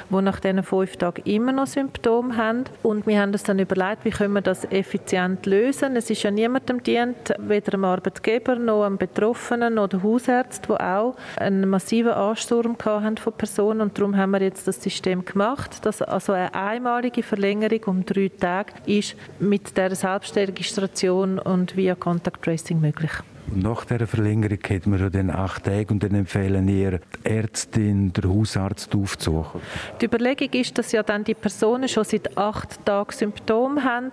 die 0.08 0.22
nach 0.22 0.38
diesen 0.38 0.62
fünf 0.62 0.96
Tagen 0.96 1.22
immer 1.24 1.50
noch 1.50 1.66
Symptome 1.66 2.36
haben. 2.36 2.64
Und 2.84 3.08
wir 3.08 3.20
haben 3.20 3.32
uns 3.32 3.42
dann 3.42 3.58
überlegt, 3.58 4.04
wie 4.04 4.10
können 4.10 4.34
wir 4.34 4.40
das 4.40 4.64
effizient 4.70 5.46
lösen. 5.46 5.96
Es 5.96 6.10
ist 6.10 6.22
ja 6.22 6.30
niemandem 6.30 6.80
dient, 6.80 7.34
weder 7.38 7.72
dem 7.72 7.84
Arbeitgeber 7.84 8.54
noch 8.54 8.84
dem 8.84 8.98
Betroffenen 8.98 9.74
noch 9.74 9.88
den 9.88 10.04
Hausärzten, 10.04 10.76
die 10.76 10.80
auch 10.80 11.16
einen 11.38 11.68
massiven 11.68 12.12
Ansturm 12.12 12.76
hatten 12.84 13.16
von 13.16 13.32
Personen. 13.32 13.80
Und 13.80 13.98
darum 13.98 14.16
haben 14.16 14.30
wir 14.30 14.42
jetzt 14.42 14.68
das 14.68 14.80
System 14.80 15.24
gemacht, 15.24 15.84
dass 15.84 16.02
also 16.02 16.32
eine 16.32 16.54
einmalige 16.54 17.24
Verlängerung 17.24 17.80
um 17.86 18.06
drei 18.06 18.30
Tage 18.38 18.74
ist 18.86 19.16
mit 19.40 19.76
der 19.76 19.94
selbstständigen 19.96 20.51
Registration 20.52 21.38
und 21.38 21.76
via 21.76 21.94
Contact 21.94 22.42
Tracing 22.42 22.80
möglich. 22.80 23.10
nach 23.54 23.84
dieser 23.84 24.06
Verlängerung 24.06 24.58
hat 24.68 24.86
man 24.86 25.00
ja 25.00 25.10
dann 25.10 25.30
acht 25.30 25.64
Tage 25.64 25.92
und 25.92 26.02
dann 26.02 26.14
empfehlen 26.14 26.68
ihr 26.68 27.00
die 27.00 27.28
Ärztin, 27.28 28.12
der 28.12 28.30
Hausarzt 28.30 28.94
aufzusuchen. 28.94 29.60
Die 30.00 30.06
Überlegung 30.06 30.48
ist, 30.52 30.76
dass 30.78 30.92
ja 30.92 31.02
dann 31.02 31.24
die 31.24 31.34
Personen 31.34 31.88
schon 31.88 32.04
seit 32.04 32.36
acht 32.36 32.84
Tagen 32.84 33.12
Symptome 33.12 33.82
haben, 33.82 34.10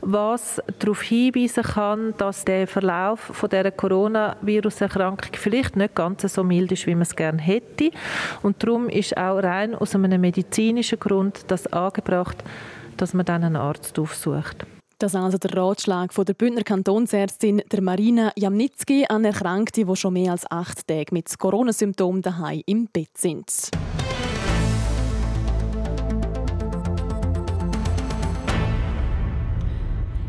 was 0.00 0.62
darauf 0.78 1.02
hinweisen 1.02 1.64
kann, 1.64 2.14
dass 2.16 2.44
der 2.44 2.66
Verlauf 2.66 3.20
von 3.20 3.50
dieser 3.50 3.70
Coronavirus-Erkrankung 3.70 5.32
vielleicht 5.34 5.76
nicht 5.76 5.94
ganz 5.94 6.22
so 6.22 6.44
mild 6.44 6.72
ist, 6.72 6.86
wie 6.86 6.94
man 6.94 7.02
es 7.02 7.16
gerne 7.16 7.42
hätte. 7.42 7.90
Und 8.42 8.62
darum 8.62 8.88
ist 8.88 9.16
auch 9.16 9.42
rein 9.42 9.74
aus 9.74 9.94
einem 9.94 10.20
medizinischen 10.20 10.98
Grund 10.98 11.44
das 11.48 11.66
angebracht, 11.72 12.42
dass 12.96 13.14
man 13.14 13.26
dann 13.26 13.44
einen 13.44 13.56
Arzt 13.56 13.98
aufsucht. 13.98 14.66
Das 15.00 15.14
ist 15.14 15.20
also 15.20 15.38
der 15.38 15.56
Ratschlag 15.56 16.12
von 16.12 16.24
der 16.24 16.34
Bündner 16.34 16.64
Kantonsärztin 16.64 17.62
der 17.70 17.80
Marina 17.82 18.32
Jamnitzki 18.34 19.06
an 19.08 19.24
Erkrankte, 19.24 19.84
die 19.84 19.96
schon 19.96 20.14
mehr 20.14 20.32
als 20.32 20.50
acht 20.50 20.88
Tage 20.88 21.14
mit 21.14 21.38
Corona-Symptomen 21.38 22.20
daheim 22.20 22.64
im 22.66 22.88
Bett 22.88 23.16
sind. 23.16 23.70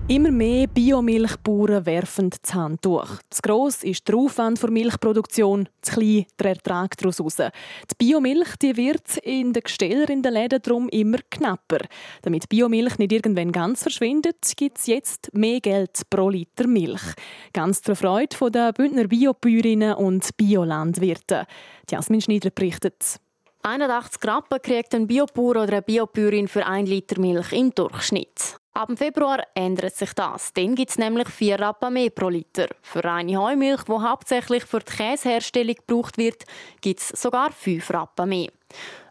Immer 0.09 0.31
mehr 0.31 0.65
Biomilchbauern 0.65 1.85
werfen 1.85 2.31
das 2.31 2.55
Handtuch. 2.55 3.19
Zu 3.29 3.41
gross 3.43 3.83
ist 3.83 4.07
der 4.07 4.15
Aufwand 4.15 4.59
der 4.59 4.71
Milchproduktion, 4.71 5.69
zu 5.83 5.93
klein 5.93 6.25
der 6.39 6.47
Ertrag 6.47 6.97
daraus 6.97 7.21
raus. 7.21 7.35
Die 7.35 7.95
Biomilch 7.95 8.55
die 8.59 8.75
wird 8.75 9.17
in 9.17 9.53
den 9.53 9.61
Gesteller 9.61 10.09
in 10.09 10.23
den 10.23 10.33
Läden 10.33 10.63
darum 10.63 10.89
immer 10.89 11.19
knapper. 11.29 11.85
Damit 12.23 12.49
Biomilch 12.49 12.97
nicht 12.97 13.11
irgendwann 13.11 13.51
ganz 13.51 13.83
verschwindet, 13.83 14.53
gibt 14.57 14.79
es 14.79 14.87
jetzt 14.87 15.31
mehr 15.35 15.61
Geld 15.61 16.01
pro 16.09 16.31
Liter 16.31 16.65
Milch. 16.65 17.13
Ganz 17.53 17.83
zur 17.83 17.95
Freude 17.95 18.35
der 18.49 18.73
Bündner 18.73 19.07
Biobäuerinnen 19.07 19.93
und 19.93 20.35
Biolandwirte. 20.37 21.45
Jasmin 21.87 22.21
Schneider 22.21 22.49
berichtet. 22.49 23.19
81 23.61 24.25
Rappen 24.25 24.61
kriegt 24.61 24.95
ein 24.95 25.05
Biobauer 25.05 25.63
oder 25.63 25.73
eine 25.73 25.81
Biobäuerin 25.81 26.47
für 26.47 26.65
ein 26.65 26.85
Liter 26.85 27.19
Milch 27.19 27.51
im 27.51 27.75
Durchschnitt. 27.75 28.55
Ab 28.73 28.89
Februar 28.95 29.43
ändert 29.53 29.95
sich 29.95 30.13
das. 30.13 30.53
Dann 30.53 30.75
gibt 30.75 30.91
es 30.91 30.97
nämlich 30.97 31.27
4 31.27 31.59
Rappen 31.59 31.93
mehr 31.93 32.09
pro 32.09 32.29
Liter. 32.29 32.67
Für 32.81 33.03
reine 33.03 33.37
Heumilch, 33.37 33.83
die 33.83 33.91
hauptsächlich 33.91 34.63
für 34.63 34.79
die 34.79 34.95
Käseherstellung 34.95 35.75
gebraucht 35.75 36.17
wird, 36.17 36.45
gibt 36.79 37.01
es 37.01 37.09
sogar 37.09 37.51
5 37.51 37.93
Rappen 37.93 38.29
mehr. 38.29 38.49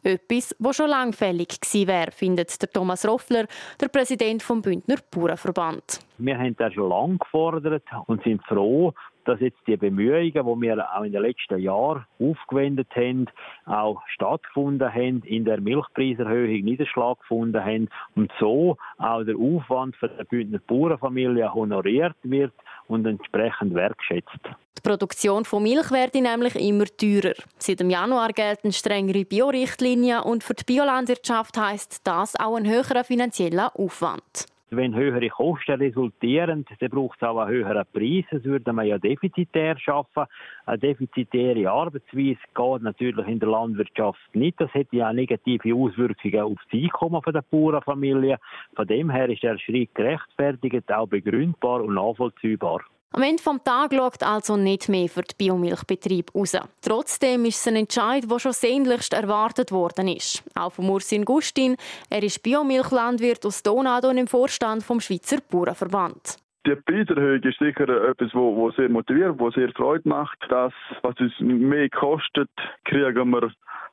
Etwas, 0.02 0.57
das 0.59 0.76
schon 0.76 0.88
lang 0.88 1.12
fällig 1.12 1.61
gewesen 1.61 1.87
wäre, 1.87 2.11
findet 2.12 2.62
der 2.62 2.71
Thomas 2.71 3.07
Roffler, 3.07 3.47
der 3.78 3.88
Präsident 3.88 4.43
vom 4.43 4.62
Bündner 4.62 4.97
Bauernverband. 5.11 5.99
Wir 6.17 6.38
haben 6.38 6.57
das 6.57 6.73
schon 6.73 6.88
lange 6.88 7.19
gefordert 7.19 7.85
und 8.07 8.23
sind 8.23 8.43
froh, 8.47 8.95
dass 9.28 9.40
jetzt 9.40 9.58
die 9.66 9.76
Bemühungen, 9.76 10.32
die 10.32 10.62
wir 10.62 10.97
auch 10.97 11.02
in 11.02 11.12
den 11.12 11.23
letzten 11.23 11.58
Jahren 11.58 12.06
aufgewendet 12.18 12.88
haben, 12.97 13.26
auch 13.66 14.00
stattgefunden 14.08 14.92
haben, 14.92 15.23
in 15.25 15.44
der 15.44 15.61
Milchpreiserhöhung 15.61 16.64
Niederschlag 16.64 17.20
gefunden 17.20 17.62
haben 17.62 17.88
und 18.16 18.32
so 18.40 18.78
auch 18.97 19.23
der 19.25 19.37
Aufwand 19.37 19.97
für 19.97 20.08
die 20.08 20.25
Bündner 20.25 20.61
Bauernfamilie 20.66 21.52
honoriert 21.52 22.16
wird 22.23 22.54
und 22.88 23.06
entsprechend 23.06 23.75
wertschätzt. 23.75 24.40
Die 24.78 24.88
Produktion 24.88 25.44
von 25.44 25.62
Milch 25.62 25.90
werde 25.90 26.23
nämlich 26.23 26.54
immer 26.56 26.87
teurer. 26.87 27.35
Seit 27.58 27.80
dem 27.80 27.90
Januar 27.90 28.32
gelten 28.32 28.73
strengere 28.73 29.25
Biorichtlinien 29.25 30.23
und 30.23 30.42
für 30.42 30.54
die 30.54 30.64
Biolandwirtschaft 30.64 31.58
heißt 31.58 32.06
das 32.06 32.35
auch 32.37 32.56
ein 32.56 32.66
höherer 32.66 33.04
finanzieller 33.04 33.73
Aufwand. 33.78 34.47
Wenn 34.70 34.94
höhere 34.94 35.28
Kosten 35.30 35.80
resultieren, 35.80 36.66
dann 36.78 36.90
braucht 36.90 37.22
es 37.22 37.26
auch 37.26 37.38
einen 37.38 37.50
höheren 37.50 37.84
Preis. 37.90 38.25
Das 38.30 38.44
würde 38.44 38.72
man 38.72 38.87
ja 38.87 38.98
defizitär 38.98 39.78
schaffen. 39.78 40.25
Eine 40.66 40.78
defizitäre 40.78 41.70
Arbeitsweise 41.70 42.37
geht 42.54 42.82
natürlich 42.82 43.26
in 43.26 43.40
der 43.40 43.48
Landwirtschaft 43.48 44.20
nicht. 44.34 44.60
Das 44.60 44.72
hätte 44.75 44.96
ja 44.96 45.10
negative 45.12 45.75
Auswirkungen 45.75 46.40
auf 46.42 46.58
das 46.70 46.80
Einkommen 46.82 47.22
der 47.26 47.44
Bauernfamilie. 47.50 48.38
Von 48.76 48.87
dem 48.87 49.10
her 49.10 49.30
ist 49.30 49.42
der 49.42 49.58
Schritt 49.58 49.94
gerechtfertigt, 49.94 50.92
auch 50.92 51.08
begründbar 51.08 51.82
und 51.82 51.94
nachvollziehbar. 51.94 52.82
Am 53.11 53.23
Ende 53.23 53.43
des 53.43 53.65
Tages 53.65 53.99
schaut 53.99 54.23
also 54.23 54.57
nicht 54.59 54.91
mehr 54.91 55.09
für 55.09 55.23
den 55.23 55.37
Biomilchbetrieb 55.38 56.35
raus. 56.35 56.55
Trotzdem 56.83 57.47
ist 57.47 57.57
es 57.57 57.67
ein 57.67 57.77
Entscheid, 57.77 58.31
der 58.31 58.38
schon 58.38 58.53
sehnlichst 58.53 59.15
erwartet 59.15 59.73
worden 59.73 60.09
ist. 60.09 60.45
Auch 60.55 60.73
von 60.73 60.91
Ursin 60.91 61.25
Gustin. 61.25 61.77
Er 62.11 62.23
ist 62.23 62.43
Biomilchlandwirt 62.43 63.47
aus 63.47 63.62
Donau 63.62 64.07
und 64.07 64.19
im 64.19 64.27
Vorstand 64.27 64.83
vom 64.83 65.00
Schweizer 65.00 65.38
Bauernverband. 65.50 66.37
Die 66.67 66.75
Preiserhöhung 66.75 67.43
ist 67.45 67.59
sicher 67.59 67.88
etwas, 68.11 68.35
was 68.35 68.77
sehr 68.77 68.91
motiviert, 68.91 69.37
was 69.38 69.55
sehr 69.55 69.73
Freude 69.73 70.07
macht. 70.07 70.38
Das, 70.50 70.75
was 71.00 71.19
uns 71.19 71.33
mehr 71.41 71.88
kostet, 71.88 72.50
kriegen 72.85 73.31
wir 73.31 73.50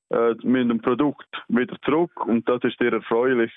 äh, 0.09 0.35
mit 0.43 0.69
dem 0.69 0.81
Produkt 0.81 1.29
wieder 1.47 1.77
zurück. 1.85 2.25
Und 2.25 2.49
das 2.49 2.61
ist 2.65 2.77
sehr 2.79 2.91
erfreulich, 2.91 3.53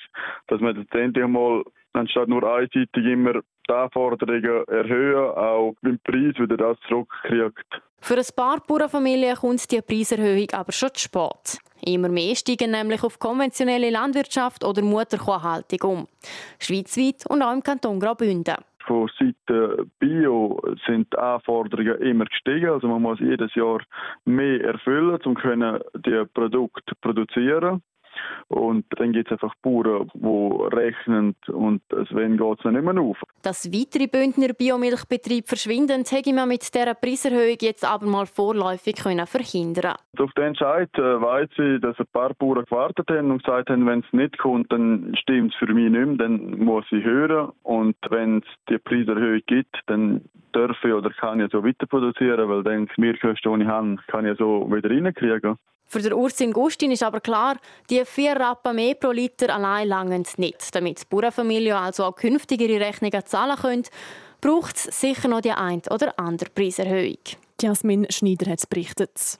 dass 0.47 0.61
man 0.61 0.77
letztendlich 0.77 1.25
einmal 1.25 1.65
anstatt 1.99 2.29
nur 2.29 2.43
einseitig 2.43 3.05
immer 3.05 3.35
die 3.69 3.73
Anforderungen 3.73 4.65
erhöhen, 4.69 5.31
auch 5.37 5.75
beim 5.83 5.99
Preis 6.05 6.39
wieder 6.39 6.57
das 6.57 6.79
zurückkriegt. 6.89 7.83
Für 8.01 8.17
ein 8.17 8.25
paar 8.35 8.61
Bauernfamilien 8.67 9.37
kommt 9.37 9.71
die 9.71 9.83
Preiserhöhung 9.83 10.49
aber 10.53 10.73
schon 10.73 10.95
zu 10.95 11.01
spät. 11.01 11.59
Immer 11.85 12.09
mehr 12.09 12.35
steigen 12.35 12.71
nämlich 12.71 13.03
auf 13.03 13.19
konventionelle 13.19 13.91
Landwirtschaft 13.91 14.65
oder 14.65 14.83
Mutterkuhhaltung 14.83 15.81
um. 15.83 16.09
Schweizweit 16.59 17.27
und 17.29 17.43
auch 17.43 17.53
im 17.53 17.63
Kanton 17.63 18.01
Graubünden 18.01 18.57
von 18.89 19.09
Seiten 19.19 19.91
Bio 19.99 20.61
sind 20.87 21.13
die 21.13 21.19
Anforderungen 21.19 22.01
immer 22.01 22.25
gestiegen. 22.25 22.71
Also 22.71 22.89
man 22.89 23.03
muss 23.03 23.21
jedes 23.21 23.55
Jahr 23.55 23.81
mehr 24.25 24.65
erfüllen, 24.65 25.21
um 25.25 25.35
die 25.35 26.25
Produkte 26.33 26.95
produzieren 27.03 27.83
und 28.49 28.85
dann 28.97 29.13
gibt 29.13 29.31
es 29.31 29.33
einfach 29.33 29.55
Bauern, 29.63 30.11
die 30.15 30.77
rechnen 30.77 31.35
und 31.49 31.83
wenn 32.11 32.37
geht 32.37 32.59
es 32.59 32.65
nicht 32.65 32.83
mehr 32.83 33.01
auf. 33.01 33.19
Dass 33.43 33.71
weitere 33.73 34.07
Bündner 34.07 34.55
Biomilchbetriebe 34.55 35.47
verschwinden, 35.47 36.05
hätte 36.09 36.33
man 36.33 36.49
mit 36.49 36.63
dieser 36.75 36.95
Preiserhöhung 36.95 37.59
jetzt 37.61 37.85
aber 37.85 38.07
mal 38.07 38.27
vorläufig 38.27 38.97
können 38.97 39.27
verhindern 39.27 39.97
Auf 40.19 40.33
den 40.33 40.45
Entscheid 40.45 40.91
äh, 40.95 41.21
weiß 41.21 41.51
ich, 41.59 41.81
dass 41.81 41.99
ein 41.99 42.07
paar 42.13 42.35
Bauern 42.35 42.65
gewartet 42.65 43.11
haben 43.11 43.31
und 43.31 43.43
gesagt 43.43 43.71
haben, 43.71 43.87
wenn 43.87 44.01
es 44.01 44.13
nicht 44.13 44.39
kommt, 44.39 44.73
dann 44.73 45.15
stimmt 45.21 45.53
es 45.53 45.59
für 45.59 45.73
mich 45.73 45.91
nicht 45.91 46.07
mehr, 46.07 46.17
dann 46.17 46.59
muss 46.59 46.85
ich 46.91 47.05
hören. 47.05 47.53
Und 47.63 47.97
wenn 48.11 48.39
es 48.39 48.45
die 48.69 48.79
Preiserhöhung 48.79 49.43
gibt, 49.47 49.77
dann 49.87 50.23
dürfe 50.55 50.97
oder 50.97 51.11
kann 51.11 51.41
ich 51.41 51.53
so 51.53 51.65
weiter 51.65 51.87
produzieren, 51.87 52.49
weil 52.49 52.63
dann 52.63 52.87
die 52.87 53.01
Mehrkosten, 53.01 53.59
die 53.59 53.65
ich 53.65 53.69
habe, 53.69 53.97
kann 54.07 54.27
ich 54.27 54.39
so 54.39 54.67
wieder 54.71 54.91
reinkriegen. 54.91 55.57
Für 55.91 56.03
den 56.03 56.13
Ursin 56.13 56.53
Gustin 56.53 56.91
ist 56.91 57.03
aber 57.03 57.21
klar, 57.21 57.57
die 57.89 58.05
vier 58.05 58.37
Rappen 58.37 58.77
mehr 58.77 58.95
pro 58.95 59.11
Liter 59.11 59.55
allein 59.55 59.89
langen 59.89 60.27
nicht. 60.37 60.75
Damit 60.75 61.01
die 61.01 61.05
Bauernfamilie 61.09 61.77
also 61.77 62.05
auch 62.05 62.15
künftig 62.15 62.61
ihre 62.61 62.85
Rechnungen 62.85 63.25
zahlen 63.25 63.57
können, 63.57 63.85
braucht 64.43 64.77
es 64.77 65.01
sicher 65.01 65.29
noch 65.29 65.41
die 65.41 65.53
ein 65.53 65.81
oder 65.91 66.19
andere 66.19 66.51
Preiserhöhung. 66.51 67.19
Jasmin 67.61 68.07
Schneider 68.11 68.51
hat 68.51 68.59
es 68.59 68.67
berichtet. 68.67 69.39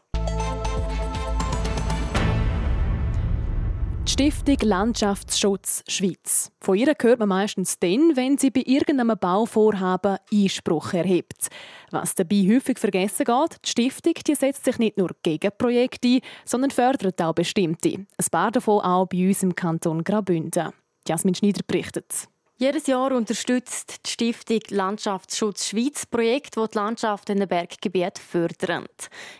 Stiftung 4.19 4.57
Landschaftsschutz 4.69 5.85
Schweiz. 5.87 6.51
Von 6.61 6.77
ihr 6.77 6.93
hört 7.01 7.21
man 7.21 7.29
meistens 7.29 7.79
dann, 7.79 8.17
wenn 8.17 8.37
sie 8.37 8.51
bei 8.51 8.65
irgendeinem 8.67 9.17
Bauvorhaben 9.17 10.19
Einspruch 10.33 10.93
erhebt. 10.93 11.47
Was 11.93 12.17
dabei 12.17 12.45
häufig 12.53 12.81
vergessen 12.81 13.27
geht, 13.27 13.65
die 13.65 13.71
Stiftung 13.71 14.15
die 14.27 14.35
setzt 14.35 14.65
sich 14.65 14.77
nicht 14.81 14.99
nur 14.99 15.11
gegen 15.23 15.53
Projekte 15.57 16.09
ein, 16.09 16.21
sondern 16.45 16.73
fördert 16.73 17.23
auch 17.23 17.33
bestimmte. 17.33 17.91
Ein 17.91 18.27
paar 18.33 18.51
davon 18.51 18.81
auch 18.81 19.07
bei 19.07 19.29
uns 19.29 19.45
im 19.45 19.55
Kanton 19.55 20.03
Graubünden. 20.03 20.73
Jasmin 21.07 21.37
Schneider 21.37 21.63
berichtet. 21.65 22.29
Jedes 22.61 22.89
Jahr 22.89 23.13
unterstützt 23.13 24.05
die 24.05 24.11
Stiftung 24.11 24.59
Landschaftsschutz 24.71 25.69
Schweiz 25.69 26.07
Projekte, 26.07 26.61
die 26.61 26.67
die 26.73 26.77
Landschaft 26.77 27.31
in 27.31 27.39
den 27.39 27.47
Berggebieten 27.47 28.21
fördern. 28.21 28.87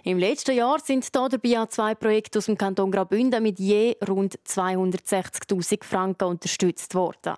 Im 0.05 0.21
letzten 0.21 0.55
Jahr 0.55 0.79
sind 0.79 1.03
hier 1.03 1.29
dabei 1.29 1.61
auch 1.61 1.67
zwei 1.67 1.97
Projekte 1.97 2.39
aus 2.39 2.47
dem 2.47 2.57
Kanton 2.57 2.93
Graubünden 2.93 3.43
mit 3.43 3.59
je 3.59 3.97
rund 4.09 4.39
260.000 4.47 5.83
Franken 5.83 6.29
unterstützt 6.29 6.95
worden. 6.95 7.35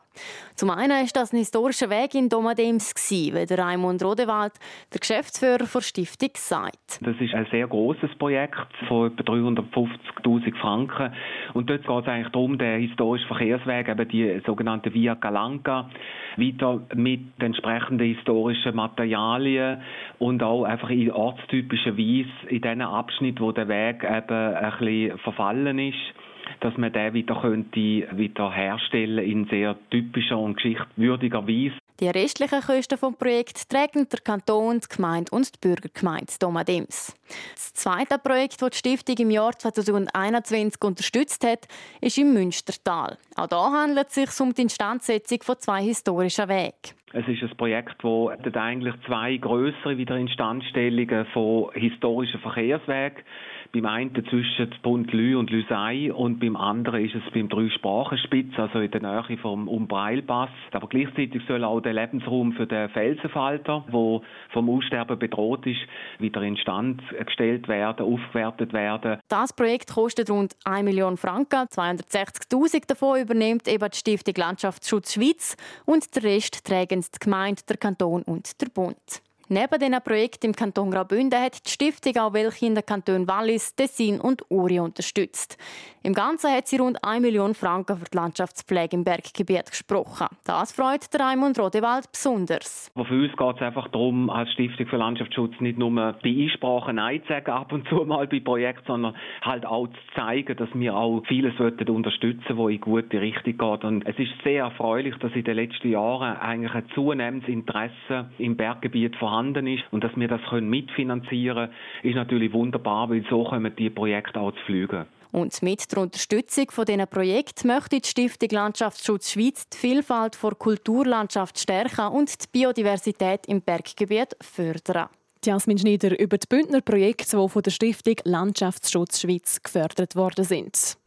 Zum 0.55 0.69
einen 0.69 0.91
war 0.91 1.09
das 1.15 1.33
ein 1.33 1.39
historischer 1.39 1.89
Weg 1.89 2.15
in 2.15 2.29
Domadems, 2.29 2.93
wie 3.09 3.47
der 3.47 3.59
Raimund 3.59 4.03
Rodewald, 4.05 4.53
der 4.93 5.01
Geschäftsführer 5.01 5.67
der 5.67 5.81
Stiftung, 5.81 6.33
sagt. 6.35 7.01
Das 7.01 7.17
ist 7.19 7.33
ein 7.33 7.47
sehr 7.51 7.67
großes 7.67 8.11
Projekt 8.19 8.69
von 8.87 9.07
etwa 9.07 9.33
350.000 9.33 10.61
Franken. 10.61 11.15
Und 11.55 11.71
dort 11.71 11.87
geht 11.87 12.03
es 12.03 12.07
eigentlich 12.07 12.33
darum, 12.33 12.59
den 12.59 12.83
historischen 12.83 13.29
Verkehrsweg, 13.29 13.89
eben 13.89 14.09
die 14.11 14.43
sogenannte 14.45 14.93
Via 14.93 15.15
Galanca, 15.15 15.70
Afrika, 15.71 15.91
weiter 16.37 16.81
mit 16.95 17.21
entsprechenden 17.39 18.07
historischen 18.07 18.75
Materialien 18.75 19.81
und 20.19 20.43
auch 20.43 20.65
einfach 20.65 20.91
in 20.91 21.11
ortstypischer 21.11 21.97
Weise 21.97 22.29
in 22.49 22.61
diesen 22.61 22.83
Abschnitt, 22.83 23.41
wo 23.41 23.53
der 23.53 23.69
Weg 23.69 24.05
eben 24.05 24.55
ein 24.55 24.73
bisschen 24.79 25.19
verfallen 25.19 25.79
ist 25.79 26.15
dass 26.59 26.77
man 26.77 26.93
den 26.93 27.15
wieder 27.15 27.41
könnte 27.41 27.79
wieder 27.79 28.53
herstellen 28.53 29.25
in 29.25 29.47
sehr 29.47 29.77
typischer 29.91 30.37
und 30.37 30.57
geschichtswürdiger 30.57 31.47
Weise. 31.47 31.80
Die 32.01 32.09
restlichen 32.09 32.63
Kosten 32.63 32.99
des 32.99 33.19
Projekts 33.19 33.69
tragen 33.69 34.09
der 34.09 34.21
Kanton, 34.21 34.81
die 34.81 34.97
Gemeinde 34.97 35.31
und 35.33 35.55
die 35.55 35.69
Bürgergemeinde 35.69 36.33
Domadems. 36.41 37.15
Das 37.53 37.75
zweite 37.75 38.19
Projekt, 38.19 38.63
das 38.63 38.71
die 38.71 38.79
Stiftung 38.79 39.17
im 39.19 39.31
Jahr 39.31 39.53
2021 39.53 40.83
unterstützt 40.83 41.47
hat, 41.47 41.69
ist 42.01 42.17
im 42.17 42.33
Münstertal. 42.33 43.19
Auch 43.37 43.49
hier 43.49 43.59
handelt 43.59 44.09
es 44.09 44.15
sich 44.15 44.41
um 44.41 44.55
die 44.55 44.63
Instandsetzung 44.63 45.43
von 45.43 45.59
zwei 45.59 45.83
historischen 45.83 46.49
Wegen. 46.49 46.73
Es 47.13 47.29
ist 47.29 47.43
ein 47.43 47.57
Projekt, 47.59 47.97
das 48.03 48.55
eigentlich 48.55 48.95
zwei 49.07 49.37
größere 49.37 49.99
Wiederinstandstellungen 49.99 51.27
von 51.35 51.71
historischen 51.75 52.41
Verkehrswegen 52.41 53.25
beim 53.73 53.87
einen 53.87 54.15
zwischen 54.29 54.71
Pont-Lü 54.83 55.37
und 55.37 55.51
Lüsei 55.51 56.13
und 56.13 56.41
beim 56.41 56.57
anderen 56.57 57.05
ist 57.05 57.15
es 57.15 57.33
beim 57.33 57.49
Dreisprachenspitz, 57.49 58.59
also 58.59 58.81
in 58.81 58.91
der 58.91 59.01
Nähe 59.01 59.39
vom 59.39 59.69
Umbreilpass. 59.69 60.51
Aber 60.73 60.89
gleichzeitig 60.89 61.43
soll 61.47 61.65
auch 61.65 61.81
der 61.81 61.93
Lebensraum 61.93 62.53
für 62.53 62.67
den 62.67 62.89
Felsenfalter, 62.91 63.85
wo 63.91 64.23
vom 64.53 64.69
Aussterben 64.69 65.19
bedroht 65.19 65.67
ist, 65.67 65.81
wieder 66.19 66.43
instand 66.43 67.03
gestellt 67.25 67.69
werden, 67.69 68.07
aufgewertet 68.07 68.73
werden. 68.73 69.19
Das 69.29 69.53
Projekt 69.53 69.95
kostet 69.95 70.31
rund 70.31 70.57
1 70.65 70.85
Million 70.85 71.17
Franken. 71.17 71.67
260.000 71.69 72.89
davon 72.89 73.21
übernimmt 73.21 73.69
eben 73.69 73.89
die 73.91 73.97
Stiftung 73.97 74.35
Landschaftsschutz 74.37 75.15
Schweiz 75.15 75.57
und 75.87 76.15
der 76.17 76.25
Rest 76.25 76.67
tragen 76.67 77.03
die 77.03 77.19
Gemeinde, 77.19 77.63
der 77.69 77.77
Kanton 77.77 78.23
und 78.23 78.61
der 78.61 78.69
Bund. 78.69 79.23
Neben 79.53 79.81
diesen 79.81 80.01
Projekten 80.05 80.47
im 80.47 80.53
Kanton 80.55 80.93
Graubünden 80.93 81.37
hat 81.37 81.67
die 81.67 81.71
Stiftung 81.71 82.17
auch 82.19 82.33
welche 82.33 82.67
in 82.67 82.77
den 82.77 82.87
Kantonen 82.87 83.27
Wallis, 83.27 83.75
Tessin 83.75 84.21
und 84.21 84.45
Uri 84.49 84.79
unterstützt. 84.79 85.59
Im 86.05 86.15
Ganzen 86.15 86.53
hat 86.53 86.69
sie 86.69 86.77
rund 86.77 87.03
1 87.03 87.21
Million 87.21 87.55
Franken 87.55 87.99
für 87.99 88.05
die 88.05 88.17
Landschaftspflege 88.17 88.97
im 88.97 89.03
Berggebiet 89.03 89.67
gesprochen. 89.69 90.29
Das 90.45 90.71
freut 90.71 91.13
der 91.13 91.21
Raimund 91.21 91.59
Rodewald 91.59 92.13
besonders. 92.13 92.93
Für 92.95 93.01
uns 93.01 93.37
geht 93.37 93.57
es 93.57 93.61
einfach 93.61 93.89
darum, 93.89 94.31
als 94.31 94.53
Stiftung 94.53 94.87
für 94.87 94.97
Landschaftsschutz 94.97 95.53
nicht 95.59 95.79
nur 95.79 95.91
bei 95.91 96.31
Einsprachen 96.31 96.95
Nein 96.95 97.21
zu 97.23 97.29
sagen, 97.29 97.51
ab 97.51 97.73
und 97.73 97.89
zu 97.89 97.97
mal 98.05 98.29
bei 98.29 98.39
Projekten, 98.39 98.87
sondern 98.87 99.17
halt 99.43 99.67
auch 99.67 99.89
zu 99.89 100.15
zeigen, 100.15 100.57
dass 100.57 100.69
wir 100.75 100.95
auch 100.95 101.23
vieles 101.27 101.59
unterstützen 101.59 102.57
wollen, 102.57 102.81
was 102.81 102.87
in 102.87 102.93
gute 102.93 103.21
Richtung 103.21 103.59
geht. 103.59 103.85
Und 103.85 104.07
es 104.07 104.17
ist 104.17 104.31
sehr 104.45 104.63
erfreulich, 104.63 105.17
dass 105.17 105.33
in 105.33 105.43
den 105.43 105.57
letzten 105.57 105.91
Jahren 105.91 106.37
eigentlich 106.37 106.73
ein 106.73 106.89
zunehmendes 106.95 107.49
Interesse 107.49 108.31
im 108.39 108.57
Berggebiet 108.57 109.17
vorhanden 109.17 109.40
ist 109.49 109.85
und 109.91 110.05
dass 110.05 110.13
wir 110.17 110.29
das 110.29 110.41
mitfinanzieren 110.61 111.69
können, 111.69 111.73
ist 112.03 112.15
natürlich 112.15 112.53
wunderbar, 112.53 113.11
weil 113.11 113.25
so 113.29 113.45
kommen 113.45 113.75
die 113.77 113.91
Projekte 113.91 114.41
auch 114.41 114.53
zu 114.53 114.65
fliegen. 114.67 115.07
Und 115.33 115.63
mit 115.63 115.91
der 115.93 116.03
Unterstützung 116.03 116.71
von 116.71 116.85
diesen 116.85 117.07
Projekten 117.07 117.69
möchte 117.69 118.01
die 118.01 118.09
Stiftung 118.09 118.49
Landschaftsschutz 118.51 119.31
Schweiz 119.31 119.69
die 119.69 119.77
Vielfalt 119.77 120.37
der 120.43 120.51
Kulturlandschaft 120.51 121.59
stärken 121.59 122.09
und 122.09 122.31
die 122.43 122.49
Biodiversität 122.51 123.47
im 123.47 123.63
Berggebiet 123.63 124.37
fördern. 124.41 125.09
Jasmin 125.45 125.79
Schneider 125.79 126.19
über 126.19 126.37
die 126.37 126.47
Bündner 126.49 126.81
Projekte, 126.81 127.39
die 127.39 127.49
von 127.49 127.63
der 127.63 127.71
Stiftung 127.71 128.17
Landschaftsschutz 128.25 129.21
Schweiz 129.21 129.63
gefördert 129.63 130.17
worden 130.17 130.45
sind. 130.45 130.99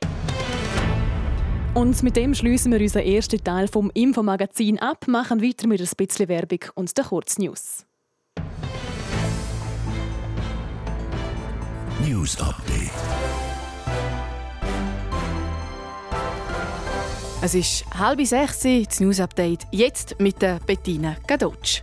Und 1.76 2.04
mit 2.04 2.16
dem 2.16 2.34
schließen 2.34 2.72
wir 2.72 2.80
unseren 2.80 3.04
ersten 3.04 3.44
Teil 3.44 3.68
vom 3.68 3.92
Infomagazin 3.94 4.80
ab, 4.80 5.08
machen 5.08 5.42
weiter 5.42 5.68
mit 5.68 5.82
ein 5.82 5.90
bisschen 5.98 6.30
Werbung 6.30 6.60
und 6.76 6.96
der 6.96 7.06
Kurznews. 7.06 7.86
News 12.06 12.38
Update. 12.42 12.92
Es 17.42 17.56
ist 17.56 17.86
halb 17.98 18.20
sechs, 18.26 18.60
das 18.60 19.00
News 19.00 19.22
Update. 19.22 19.66
Jetzt 19.72 20.20
mit 20.20 20.42
der 20.42 20.60
Bettina 20.66 21.16
Gadotsch. 21.26 21.82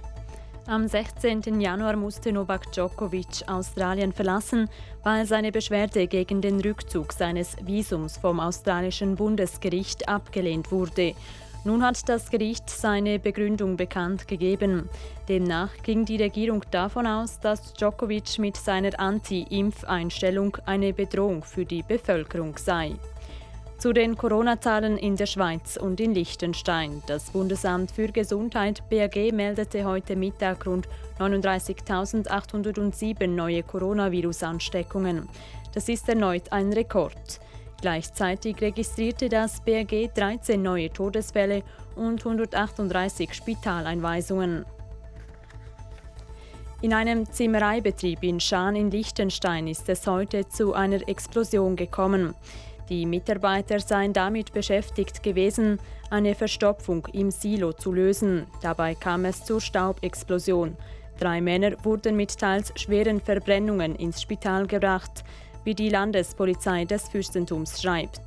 Am 0.66 0.86
16. 0.86 1.58
Januar 1.58 1.96
musste 1.96 2.32
Novak 2.32 2.70
Djokovic 2.70 3.48
Australien 3.48 4.12
verlassen, 4.12 4.68
weil 5.04 5.24
seine 5.24 5.52
Beschwerde 5.52 6.06
gegen 6.06 6.42
den 6.42 6.60
Rückzug 6.60 7.14
seines 7.14 7.56
Visums 7.64 8.18
vom 8.18 8.40
australischen 8.40 9.16
Bundesgericht 9.16 10.06
abgelehnt 10.06 10.70
wurde. 10.70 11.14
Nun 11.62 11.82
hat 11.82 12.08
das 12.08 12.30
Gericht 12.30 12.70
seine 12.70 13.18
Begründung 13.18 13.76
bekannt 13.76 14.26
gegeben. 14.26 14.88
Demnach 15.28 15.68
ging 15.82 16.06
die 16.06 16.16
Regierung 16.16 16.64
davon 16.70 17.06
aus, 17.06 17.38
dass 17.38 17.74
Djokovic 17.74 18.38
mit 18.38 18.56
seiner 18.56 18.98
Anti-Impf-Einstellung 18.98 20.56
eine 20.64 20.94
Bedrohung 20.94 21.44
für 21.44 21.66
die 21.66 21.82
Bevölkerung 21.82 22.56
sei. 22.56 22.92
Zu 23.76 23.92
den 23.92 24.16
Corona-Zahlen 24.16 24.96
in 24.96 25.16
der 25.16 25.26
Schweiz 25.26 25.76
und 25.76 26.00
in 26.00 26.14
Liechtenstein. 26.14 27.02
Das 27.06 27.28
Bundesamt 27.30 27.90
für 27.90 28.08
Gesundheit 28.08 28.82
BAG 28.88 29.30
meldete 29.32 29.84
heute 29.84 30.16
Mittag 30.16 30.66
rund 30.66 30.88
39.807 31.18 33.26
neue 33.26 33.62
Coronavirus-Ansteckungen. 33.62 35.28
Das 35.74 35.90
ist 35.90 36.08
erneut 36.08 36.50
ein 36.52 36.72
Rekord. 36.72 37.38
Gleichzeitig 37.80 38.60
registrierte 38.60 39.28
das 39.28 39.60
BAG 39.62 40.12
13 40.14 40.60
neue 40.60 40.90
Todesfälle 40.90 41.62
und 41.96 42.24
138 42.24 43.32
Spitaleinweisungen. 43.32 44.66
In 46.82 46.94
einem 46.94 47.30
Zimmereibetrieb 47.30 48.22
in 48.22 48.40
Schaan 48.40 48.74
in 48.74 48.90
Liechtenstein 48.90 49.66
ist 49.66 49.88
es 49.88 50.06
heute 50.06 50.48
zu 50.48 50.72
einer 50.72 51.06
Explosion 51.08 51.76
gekommen. 51.76 52.34
Die 52.88 53.06
Mitarbeiter 53.06 53.80
seien 53.80 54.12
damit 54.12 54.52
beschäftigt 54.52 55.22
gewesen, 55.22 55.78
eine 56.10 56.34
Verstopfung 56.34 57.06
im 57.12 57.30
Silo 57.30 57.72
zu 57.72 57.92
lösen. 57.92 58.46
Dabei 58.62 58.94
kam 58.94 59.24
es 59.26 59.44
zur 59.44 59.60
Staubexplosion. 59.60 60.76
Drei 61.18 61.40
Männer 61.40 61.72
wurden 61.84 62.16
mit 62.16 62.38
teils 62.38 62.72
schweren 62.76 63.20
Verbrennungen 63.20 63.94
ins 63.94 64.22
Spital 64.22 64.66
gebracht, 64.66 65.22
wie 65.64 65.74
die 65.74 65.88
Landespolizei 65.88 66.84
des 66.84 67.08
Fürstentums 67.08 67.82
schreibt. 67.82 68.20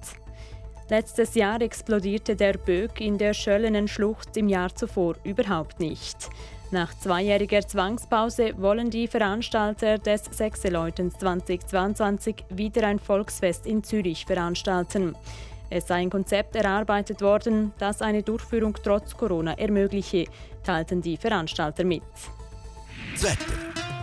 Letztes 0.90 1.34
Jahr 1.36 1.62
explodierte 1.62 2.36
der 2.36 2.54
Böck 2.54 3.00
in 3.00 3.18
der 3.18 3.34
Schöllenen 3.34 3.88
Schlucht 3.88 4.36
im 4.38 4.50
Jahr 4.50 4.74
zuvor 4.76 5.16
überhaupt 5.24 5.80
nicht. 5.80 6.30
Nach 6.72 6.94
zweijähriger 6.98 7.62
Zwangspause 7.68 8.54
wollen 8.58 8.90
die 8.90 9.08
Veranstalter 9.08 10.00
des 10.00 10.24
Sechseleutens 10.32 11.18
2022 11.20 12.46
wieder 12.50 12.88
ein 12.88 13.00
Volksfest 13.00 13.68
in 13.68 13.84
Zürich 13.84 14.26
veranstalten. 14.26 15.16
Es 15.70 15.88
sei 15.88 15.96
ein 15.96 16.10
Konzept 16.10 16.56
erarbeitet 16.56 17.22
worden, 17.22 17.74
das 17.78 18.02
eine 18.02 18.24
Durchführung 18.24 18.76
trotz 18.84 19.16
Corona 19.16 19.54
ermögliche, 19.54 20.26
teilten 20.64 21.02
die 21.02 21.18
Veranstalter 21.18 21.84
mit. 21.84 22.04
Wetter. 23.18 24.03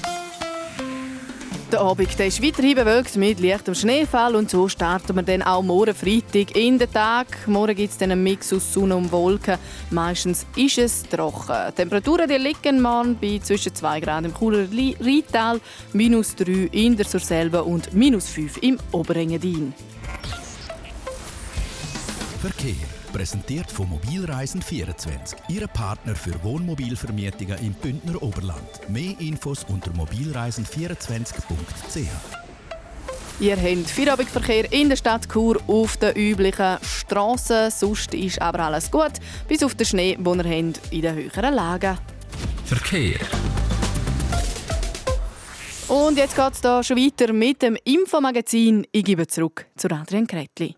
der 1.71 1.81
Abend 1.81 2.19
der 2.19 2.27
ist 2.27 2.43
weiterhin 2.43 2.75
bewölkt 2.75 3.15
mit 3.15 3.39
leichtem 3.39 3.73
Schneefall 3.73 4.35
und 4.35 4.49
so 4.49 4.67
starten 4.67 5.15
wir 5.15 5.23
dann 5.23 5.41
auch 5.41 5.61
morgen 5.61 5.93
Freitag 5.93 6.55
in 6.55 6.77
den 6.77 6.91
Tag. 6.91 7.47
Morgen 7.47 7.75
gibt 7.75 7.91
es 7.91 7.97
dann 7.97 8.11
einen 8.11 8.23
Mix 8.23 8.51
aus 8.51 8.73
Sonne 8.73 8.95
und 8.95 9.11
Wolken. 9.11 9.57
Meistens 9.89 10.45
ist 10.55 10.77
es 10.77 11.03
trocken. 11.03 11.55
Die 11.69 11.75
Temperaturen 11.75 12.27
die 12.27 12.35
liegen 12.35 12.81
morgen 12.81 13.17
bei 13.19 13.39
zwischen 13.41 13.73
2 13.73 13.99
Grad 14.01 14.25
im 14.25 14.33
Chuler 14.33 14.67
Rheintal, 14.99 15.61
minus 15.93 16.35
3 16.35 16.69
in 16.71 16.97
der 16.97 17.05
Surselva 17.05 17.61
und 17.61 17.93
minus 17.93 18.27
5 18.29 18.57
im 18.61 18.77
Oberengadin. 18.91 19.73
Verkehr 22.41 22.90
Präsentiert 23.11 23.69
von 23.69 23.89
Mobilreisen24, 23.89 25.35
Ihre 25.49 25.67
Partner 25.67 26.15
für 26.15 26.41
Wohnmobilvermietungen 26.43 27.57
im 27.59 27.73
Bündner 27.73 28.23
Oberland. 28.23 28.87
Mehr 28.87 29.19
Infos 29.19 29.65
unter 29.65 29.91
mobilreisen24.ch. 29.91 32.07
Ihr 33.41 33.57
habt 33.57 33.89
Feierabendverkehr 33.89 34.71
in 34.71 34.87
der 34.89 34.95
Stadt 34.95 35.27
Chur 35.27 35.59
auf 35.67 35.97
den 35.97 36.15
üblichen 36.15 36.77
Strassen. 36.81 37.69
Sonst 37.69 38.13
ist 38.13 38.41
aber 38.41 38.59
alles 38.59 38.89
gut, 38.89 39.11
bis 39.47 39.61
auf 39.63 39.75
den 39.75 39.87
Schnee, 39.87 40.15
den 40.15 40.39
ihr 40.39 40.45
habt 40.45 40.79
in 40.93 41.01
den 41.01 41.15
höheren 41.15 41.53
Lagen. 41.53 41.97
Verkehr. 42.65 43.19
Und 45.89 46.17
jetzt 46.17 46.37
geht 46.37 46.53
es 46.53 46.61
hier 46.61 46.81
schon 46.83 46.97
weiter 46.97 47.33
mit 47.33 47.61
dem 47.61 47.77
Infomagazin. 47.83 48.87
Ich 48.93 49.03
gebe 49.03 49.27
zurück 49.27 49.65
zu 49.75 49.91
Adrian 49.91 50.25
Kretli. 50.25 50.77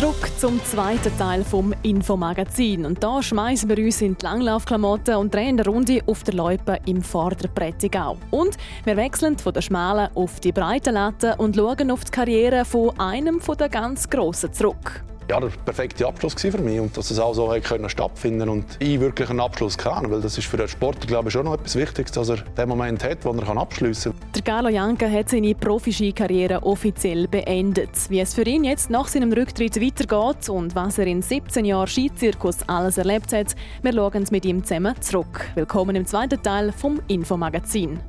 Zurück 0.00 0.30
zum 0.38 0.64
zweiten 0.64 1.14
Teil 1.18 1.44
vom 1.44 1.74
Infomagazin. 1.82 2.86
Und 2.86 3.04
da 3.04 3.22
schmeißen 3.22 3.68
wir 3.68 3.84
uns 3.84 4.00
in 4.00 4.16
die 4.16 4.24
Langlaufklamotten 4.24 5.16
und 5.16 5.34
drehen 5.34 5.60
eine 5.60 5.66
Runde 5.66 6.00
auf 6.06 6.22
der 6.22 6.32
Loipe 6.32 6.78
im 6.86 7.02
Vorderprättigau. 7.02 8.16
Und 8.30 8.56
wir 8.84 8.96
wechseln 8.96 9.36
von 9.36 9.52
der 9.52 9.60
schmalen 9.60 10.08
auf 10.14 10.40
die 10.40 10.52
breite 10.52 10.90
Latte 10.90 11.36
und 11.36 11.54
schauen 11.54 11.90
auf 11.90 12.04
die 12.04 12.12
Karriere 12.12 12.64
von 12.64 12.98
einem 12.98 13.42
der 13.58 13.68
ganz 13.68 14.08
Grossen 14.08 14.54
zurück 14.54 15.04
ja, 15.30 15.38
der 15.38 15.50
perfekte 15.64 16.08
Abschluss 16.08 16.34
für 16.34 16.58
mich 16.58 16.80
und 16.80 16.96
dass 16.96 17.10
es 17.12 17.20
auch 17.20 17.34
so 17.34 17.54
können 17.62 17.88
stattfinden 17.88 18.48
und 18.48 18.64
ich 18.80 18.98
wirklich 18.98 19.30
einen 19.30 19.38
Abschluss 19.38 19.78
kann, 19.78 20.10
weil 20.10 20.20
das 20.20 20.36
ist 20.36 20.48
für 20.48 20.56
den 20.56 20.66
Sportler 20.66 21.06
glaube 21.06 21.28
ich 21.28 21.32
schon 21.32 21.44
noch 21.44 21.54
etwas 21.54 21.76
Wichtiges, 21.76 22.10
dass 22.10 22.30
er 22.30 22.38
den 22.38 22.68
Moment 22.68 23.04
hat, 23.04 23.24
wo 23.24 23.30
er 23.30 23.56
abschließen 23.56 24.12
kann. 24.12 24.32
Der 24.34 24.42
Carlo 24.42 24.68
Janka 24.68 25.08
hat 25.08 25.28
seine 25.28 25.54
Profi-Ski-Karriere 25.54 26.64
offiziell 26.64 27.28
beendet. 27.28 27.90
Wie 28.08 28.18
es 28.18 28.34
für 28.34 28.42
ihn 28.42 28.64
jetzt 28.64 28.90
nach 28.90 29.06
seinem 29.06 29.32
Rücktritt 29.32 29.80
weitergeht 29.80 30.48
und 30.48 30.74
was 30.74 30.98
er 30.98 31.06
in 31.06 31.22
17 31.22 31.64
Jahren 31.64 31.86
Skizirkus 31.86 32.58
alles 32.66 32.98
erlebt 32.98 33.32
hat, 33.32 33.54
wir 33.82 33.92
schauen 33.92 34.22
es 34.24 34.32
mit 34.32 34.44
ihm 34.44 34.64
zusammen 34.64 35.00
zurück. 35.00 35.48
Willkommen 35.54 35.94
im 35.94 36.06
zweiten 36.06 36.42
Teil 36.42 36.72
vom 36.72 37.00
Infomagazin. 37.06 38.00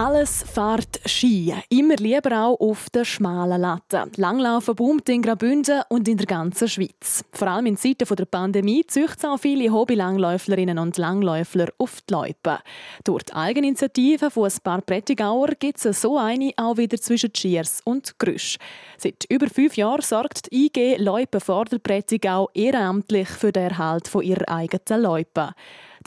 Alles 0.00 0.46
fährt 0.50 0.98
Ski, 1.04 1.54
immer 1.68 1.96
lieber 1.96 2.46
auch 2.46 2.58
auf 2.58 2.88
der 2.88 3.04
schmalen 3.04 3.60
Latte. 3.60 4.10
Langlaufen 4.16 4.74
boomt 4.74 5.06
in 5.10 5.20
Graubünden 5.20 5.82
und 5.90 6.08
in 6.08 6.16
der 6.16 6.24
ganzen 6.24 6.68
Schweiz. 6.68 7.22
Vor 7.32 7.48
allem 7.48 7.66
in 7.66 7.76
Zeiten 7.76 8.16
der 8.16 8.24
Pandemie 8.24 8.82
züchten 8.86 9.28
auch 9.28 9.36
viele 9.36 9.70
Hobby-Langläuflerinnen 9.70 10.78
und 10.78 10.96
Langläufler 10.96 11.68
auf 11.76 12.00
die 12.08 12.14
Loipe. 12.14 12.60
Durch 13.04 13.24
die 13.24 13.34
Eigeninitiative 13.34 14.30
von 14.30 14.50
ein 14.50 14.58
paar 14.64 14.80
Prättigauer 14.80 15.48
gibt 15.58 15.84
es 15.84 16.00
so 16.00 16.16
eine 16.16 16.52
auch 16.56 16.78
wieder 16.78 16.98
zwischen 16.98 17.34
Schiers 17.36 17.82
und 17.84 18.18
Grüsch. 18.18 18.56
Seit 18.96 19.26
über 19.28 19.48
fünf 19.50 19.76
Jahren 19.76 20.00
sorgt 20.00 20.50
die 20.50 20.64
IG 20.64 20.96
Loipe 20.96 21.40
Vorderprättigau 21.40 22.48
ehrenamtlich 22.54 23.28
für 23.28 23.52
den 23.52 23.68
Erhalt 23.68 24.10
ihrer 24.14 24.48
eigenen 24.48 25.02
Loipe. 25.02 25.50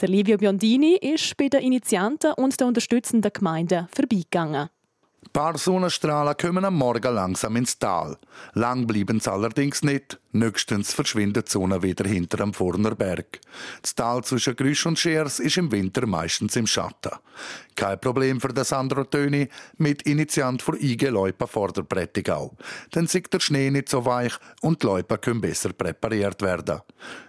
Der 0.00 0.08
Livio 0.08 0.36
Biondini 0.36 0.96
ist 0.96 1.36
bei 1.36 1.48
den 1.48 1.62
Initianten 1.62 2.32
und 2.32 2.58
den 2.58 2.66
unterstützenden 2.66 3.32
Gemeinden 3.32 3.86
vorbeigegangen. 3.94 4.68
Paar 5.34 5.58
Sonnenstrahlen 5.58 6.36
kommen 6.36 6.64
am 6.64 6.76
Morgen 6.76 7.12
langsam 7.12 7.56
ins 7.56 7.76
Tal. 7.76 8.16
Lang 8.52 8.86
bleiben 8.86 9.18
sie 9.18 9.32
allerdings 9.32 9.82
nicht. 9.82 10.20
Nächstens 10.30 10.94
verschwindet 10.94 11.48
die 11.48 11.50
Sonne 11.50 11.82
wieder 11.82 12.08
hinter 12.08 12.40
am 12.40 12.54
Furner 12.54 12.94
Berg. 12.94 13.40
Das 13.82 13.96
Tal 13.96 14.22
zwischen 14.22 14.54
Grüsch 14.54 14.86
und 14.86 14.96
Schers 14.96 15.40
ist 15.40 15.56
im 15.56 15.72
Winter 15.72 16.06
meistens 16.06 16.54
im 16.54 16.68
Schatten. 16.68 17.18
Kein 17.74 18.00
Problem 18.00 18.40
für 18.40 18.54
den 18.54 18.62
Sandro 18.62 19.02
Töni, 19.02 19.48
mit 19.76 20.02
Initiant 20.02 20.62
für 20.62 20.80
IG 20.80 21.08
Leupa 21.08 21.48
vor 21.48 21.72
der 21.72 21.82
Prättigau. 21.82 22.52
Dann 22.92 23.08
sieht 23.08 23.32
der 23.32 23.40
Schnee 23.40 23.72
nicht 23.72 23.88
so 23.88 24.04
weich 24.04 24.34
und 24.60 24.84
die 24.84 24.86
Leupa 24.86 25.16
können 25.16 25.40
besser 25.40 25.72
präpariert 25.72 26.42
werden. 26.42 26.78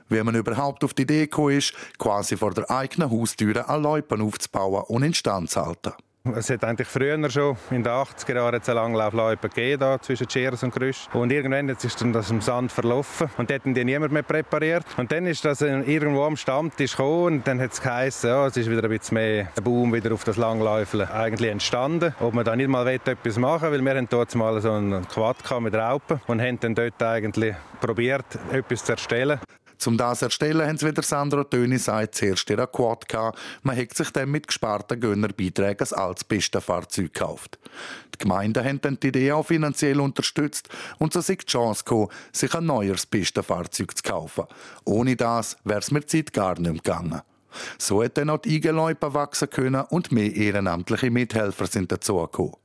Wie 0.10 0.22
man 0.22 0.36
überhaupt 0.36 0.84
auf 0.84 0.94
die 0.94 1.02
Idee 1.02 1.22
gekommen 1.22 1.58
ist, 1.58 1.74
quasi 1.98 2.38
vor 2.38 2.54
der 2.54 2.70
eigenen 2.70 3.10
Haustüre 3.10 3.68
eine 3.68 3.82
Leupen 3.82 4.22
aufzubauen 4.22 4.84
und 4.90 5.02
instand 5.02 5.50
zu 5.50 5.66
halten. 5.66 5.94
Es 6.34 6.50
hat 6.50 6.64
eigentlich 6.64 6.88
früher 6.88 7.30
schon, 7.30 7.56
in 7.70 7.84
den 7.84 7.94
80er 7.94 8.36
Jahren, 8.36 8.60
eine 8.60 8.74
Langlaufloipe 8.74 9.48
gegeben, 9.48 9.80
da 9.80 10.02
zwischen 10.02 10.28
Schiers 10.28 10.64
und 10.64 10.74
Grüsch. 10.74 11.08
Und 11.14 11.32
irgendwann 11.32 11.70
ist 11.70 12.02
dann 12.02 12.14
das 12.14 12.32
im 12.32 12.42
Sand 12.42 12.72
verlaufen 12.72 13.30
und 13.38 13.52
dort 13.52 13.62
die 13.66 13.86
niemand 13.86 14.12
mehr 14.12 14.24
präpariert. 14.24 14.86
Und 14.98 15.12
dann 15.12 15.28
ist 15.28 15.46
das 15.46 15.62
irgendwo 15.62 16.24
am 16.24 16.36
Stammtisch 16.36 16.94
gekommen 16.94 17.26
und 17.26 17.48
dann 17.48 17.62
hat 17.62 17.74
es 17.74 17.82
geheißen, 17.82 18.30
ja, 18.30 18.48
es 18.48 18.58
ist 18.58 18.70
wieder 18.70 18.84
ein 18.84 18.90
bisschen 18.90 19.16
mehr 19.16 19.50
ein 19.56 19.64
Boom 19.64 19.94
wieder 19.94 20.14
auf 20.14 20.24
das 20.24 20.38
Langläufeln 20.38 21.08
eigentlich 21.08 21.52
entstanden. 21.52 22.16
Ob 22.20 22.34
man 22.34 22.44
da 22.44 22.56
nicht 22.56 22.70
mal 22.70 22.88
etwas 22.88 23.38
machen 23.38 23.72
will, 23.72 23.86
weil 23.86 23.96
wir 23.96 24.08
dort 24.10 24.34
mal 24.34 24.60
so 24.62 24.72
einen 24.72 25.08
Quad 25.08 25.38
mit 25.62 25.76
Raupen 25.76 26.22
und 26.26 26.42
haben 26.42 26.60
dann 26.60 26.74
dort 26.74 27.02
eigentlich 27.04 27.54
probiert, 27.80 28.26
etwas 28.52 28.84
zu 28.84 28.94
erstellen. 28.94 29.40
Um 29.86 29.98
das 29.98 30.20
zu 30.20 30.26
erstellen, 30.26 30.68
haben 30.68 30.78
sie 30.78 30.88
wieder 30.88 31.04
Sandro 31.04 31.44
Töni 31.44 31.78
sagt, 31.78 32.16
zuerst 32.16 32.50
ihr 32.50 32.66
Quad 32.68 33.08
gehabt. 33.08 33.38
Man 33.64 33.78
hat 33.78 33.94
sich 33.94 34.10
dann 34.12 34.32
mit 34.32 34.48
gesparten 34.48 35.00
Gönnerbeiträgen 35.00 35.88
ein 35.88 36.00
altes 36.00 36.24
Pistenfahrzeug 36.24 37.14
gekauft. 37.14 37.60
Die 38.14 38.18
Gemeinden 38.18 38.64
haben 38.64 38.82
dann 38.82 39.00
die 39.00 39.08
Idee 39.08 39.32
auch 39.34 39.46
finanziell 39.46 40.00
unterstützt 40.00 40.70
und 40.98 41.14
so 41.14 41.20
ist 41.20 41.30
die 41.30 41.38
Chance 41.46 41.84
gekommen, 41.84 42.10
sich 42.32 42.54
ein 42.56 42.66
neues 42.66 43.06
Pistenfahrzeug 43.06 43.96
zu 43.98 44.04
kaufen. 44.04 44.46
Ohne 44.86 45.16
das 45.16 45.58
wäre 45.64 45.80
es 45.80 45.92
mir 45.92 46.06
Zeit 46.06 46.34
gar 46.34 46.60
nicht 46.60 46.84
gegangen. 46.84 47.22
So 47.78 48.04
hat 48.04 48.18
dann 48.18 48.30
auch 48.30 48.40
die 48.40 48.56
Eigenläupe 48.56 49.14
wachsen 49.14 49.50
können 49.50 49.82
und 49.90 50.12
mehr 50.12 50.34
ehrenamtliche 50.36 51.12
Mithelfer 51.12 51.68
sind 51.68 51.92
dazugekommen. 51.92 52.56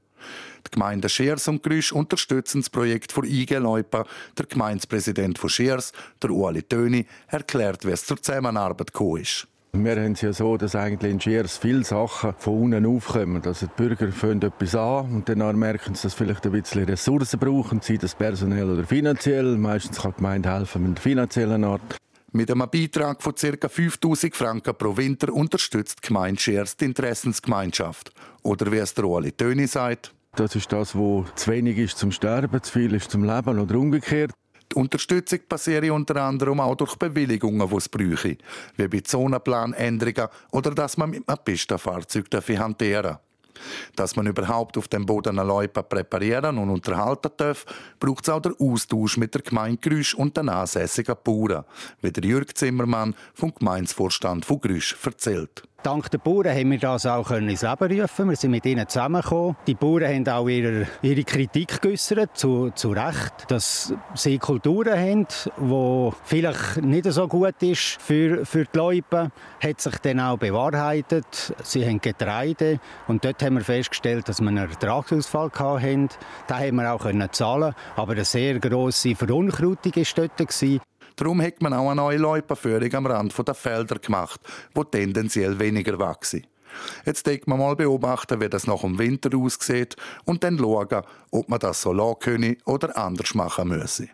Die 0.66 0.70
Gemeinde 0.72 1.08
Schers 1.08 1.48
und 1.48 1.62
Grüsch 1.62 1.92
unterstützen 1.92 2.60
das 2.60 2.70
Projekt 2.70 3.12
von 3.12 3.24
IG 3.24 3.56
Leupa. 3.56 4.04
Der 4.38 4.46
Gemeindepräsident 4.46 5.38
von 5.38 5.50
Schers, 5.50 5.92
der 6.22 6.30
Ueli 6.30 6.62
Töni, 6.62 7.06
erklärt, 7.28 7.86
wie 7.86 7.90
es 7.90 8.06
zur 8.06 8.22
Zusammenarbeit 8.22 8.92
gekommen 8.92 9.22
ist. 9.22 9.46
Wir 9.72 10.02
haben 10.02 10.12
es 10.12 10.20
ja 10.20 10.32
so, 10.32 10.56
dass 10.56 10.74
eigentlich 10.74 11.12
in 11.12 11.20
Schiers 11.20 11.56
viele 11.56 11.84
Sachen 11.84 12.34
von 12.38 12.62
unten 12.62 12.86
aufkommen. 12.86 13.40
Also 13.44 13.66
die 13.66 13.72
Bürger 13.76 14.10
fangen 14.10 14.42
etwas 14.42 14.74
an 14.74 15.14
und 15.14 15.28
dann 15.28 15.56
merken 15.56 15.94
sie, 15.94 16.02
dass 16.02 16.12
sie 16.12 16.18
vielleicht 16.18 16.44
ein 16.44 16.52
bisschen 16.52 16.84
Ressourcen 16.84 17.38
brauchen, 17.38 17.80
sei 17.80 17.96
das 17.96 18.16
personell 18.16 18.68
oder 18.68 18.82
finanziell. 18.84 19.56
Meistens 19.56 20.00
kann 20.00 20.10
die 20.10 20.16
Gemeinde 20.16 20.50
helfen 20.50 20.88
mit 20.88 20.98
finanziellen 20.98 21.62
Art. 21.62 21.96
Mit 22.32 22.50
einem 22.50 22.68
Beitrag 22.68 23.22
von 23.22 23.34
ca. 23.34 23.68
5000 23.68 24.34
Franken 24.34 24.74
pro 24.74 24.96
Winter 24.96 25.32
unterstützt 25.32 25.98
die 26.02 26.08
Gemeinde 26.08 26.40
Schers 26.40 26.76
die 26.76 26.86
Interessensgemeinschaft. 26.86 28.12
Oder 28.42 28.72
wie 28.72 28.78
es 28.78 28.94
der 28.94 29.04
Ueli 29.04 29.30
Töni 29.30 29.68
sagt, 29.68 30.12
das 30.36 30.54
ist 30.54 30.72
das, 30.72 30.94
was 30.94 31.34
zu 31.34 31.50
wenig 31.50 31.78
ist 31.78 31.98
zum 31.98 32.12
Sterben, 32.12 32.62
zu 32.62 32.72
viel 32.72 32.94
ist 32.94 33.10
zum 33.10 33.24
Leben 33.24 33.58
oder 33.58 33.76
umgekehrt. 33.76 34.32
Die 34.72 34.76
Unterstützung 34.76 35.40
passiert 35.48 35.90
unter 35.90 36.16
anderem 36.22 36.60
auch 36.60 36.76
durch 36.76 36.94
Bewilligungen, 36.96 37.68
die 37.68 37.76
es 37.76 37.88
bräuchte, 37.88 38.38
wie 38.76 38.88
bei 38.88 39.00
Zonenplanänderungen 39.00 40.28
oder 40.52 40.70
dass 40.70 40.96
man 40.96 41.10
mit 41.10 41.28
einem 41.28 41.38
Pistenfahrzeug 41.44 42.26
hantieren 42.32 43.02
darf. 43.02 43.20
Dass 43.96 44.16
man 44.16 44.26
überhaupt 44.26 44.78
auf 44.78 44.88
dem 44.88 45.04
Boden 45.04 45.38
eine 45.38 45.46
Loipe 45.46 45.82
präparieren 45.82 46.56
und 46.58 46.70
unterhalten 46.70 47.32
darf, 47.36 47.66
braucht 47.98 48.24
es 48.24 48.30
auch 48.30 48.40
den 48.40 48.54
Austausch 48.58 49.16
mit 49.16 49.34
der 49.34 49.42
Gemeinde 49.42 49.78
Grüsch 49.78 50.14
und 50.14 50.36
den 50.36 50.48
ansässigen 50.48 51.16
Bauern, 51.22 51.64
wie 52.00 52.12
der 52.12 52.24
Jürg 52.24 52.56
Zimmermann 52.56 53.14
vom 53.34 53.54
Gemeindevorstand 53.54 54.44
von 54.44 54.60
Grüsch 54.60 54.96
erzählt. 55.04 55.62
Dank 55.82 56.10
der 56.10 56.18
Bauern 56.18 56.54
haben 56.54 56.70
wir 56.70 56.78
das 56.78 57.06
auch 57.06 57.30
ins 57.30 57.62
Leben 57.62 58.00
rufen. 58.00 58.28
Wir 58.28 58.36
sind 58.36 58.50
mit 58.50 58.66
ihnen 58.66 58.86
zusammengekommen. 58.86 59.56
Die 59.66 59.74
Bauern 59.74 60.04
haben 60.04 60.28
auch 60.28 60.48
ihre, 60.48 60.86
ihre 61.00 61.24
Kritik 61.24 61.80
geäußert, 61.80 62.36
zu, 62.36 62.70
zu 62.74 62.90
Recht, 62.90 63.46
dass 63.48 63.94
sie 64.14 64.38
Kulturen 64.38 64.98
haben, 64.98 65.26
die 65.58 66.10
vielleicht 66.24 66.82
nicht 66.82 67.10
so 67.10 67.26
gut 67.26 67.62
ist 67.62 68.00
für, 68.00 68.44
für 68.44 68.64
die 68.64 68.76
Leute. 68.76 69.30
Hat 69.62 69.80
sich 69.80 69.96
dann 69.98 70.20
auch 70.20 70.36
bewahrheitet. 70.36 71.54
Sie 71.62 71.86
haben 71.86 72.00
Getreide 72.00 72.78
und 73.08 73.24
dort 73.24 73.42
haben 73.42 73.54
wir 73.54 73.64
festgestellt, 73.64 74.28
dass 74.28 74.40
wir 74.40 74.48
einen 74.48 74.68
Ertragsausfall 74.68 75.50
hatten. 75.54 76.08
Da 76.46 76.58
haben 76.58 76.76
wir 76.76 76.92
auch 76.92 77.06
zahlen 77.30 77.74
aber 77.96 78.12
eine 78.12 78.24
sehr 78.24 78.58
grosse 78.58 79.14
Verunkrautung 79.14 79.92
war 79.96 80.28
dort. 80.36 80.89
Darum 81.20 81.42
hat 81.42 81.60
man 81.60 81.74
auch 81.74 81.90
eine 81.90 82.00
neue 82.00 82.16
Loipenführung 82.16 82.94
am 82.94 83.04
Rand 83.04 83.46
der 83.46 83.54
Felder 83.54 83.98
gemacht, 83.98 84.40
wo 84.74 84.84
tendenziell 84.84 85.58
weniger 85.58 85.98
wachsen. 85.98 86.46
Jetzt 87.04 87.26
denkt 87.26 87.46
man 87.46 87.58
mal 87.58 87.76
beobachten, 87.76 88.40
wie 88.40 88.48
das 88.48 88.66
nach 88.66 88.80
dem 88.80 88.98
Winter 88.98 89.36
aussieht 89.36 89.96
und 90.24 90.42
dann 90.42 90.58
schauen, 90.58 91.02
ob 91.30 91.48
man 91.50 91.58
das 91.58 91.82
so 91.82 91.92
lassen 91.92 92.20
können 92.20 92.56
oder 92.64 92.96
anders 92.96 93.34
machen 93.34 93.68
müsse. 93.68 94.08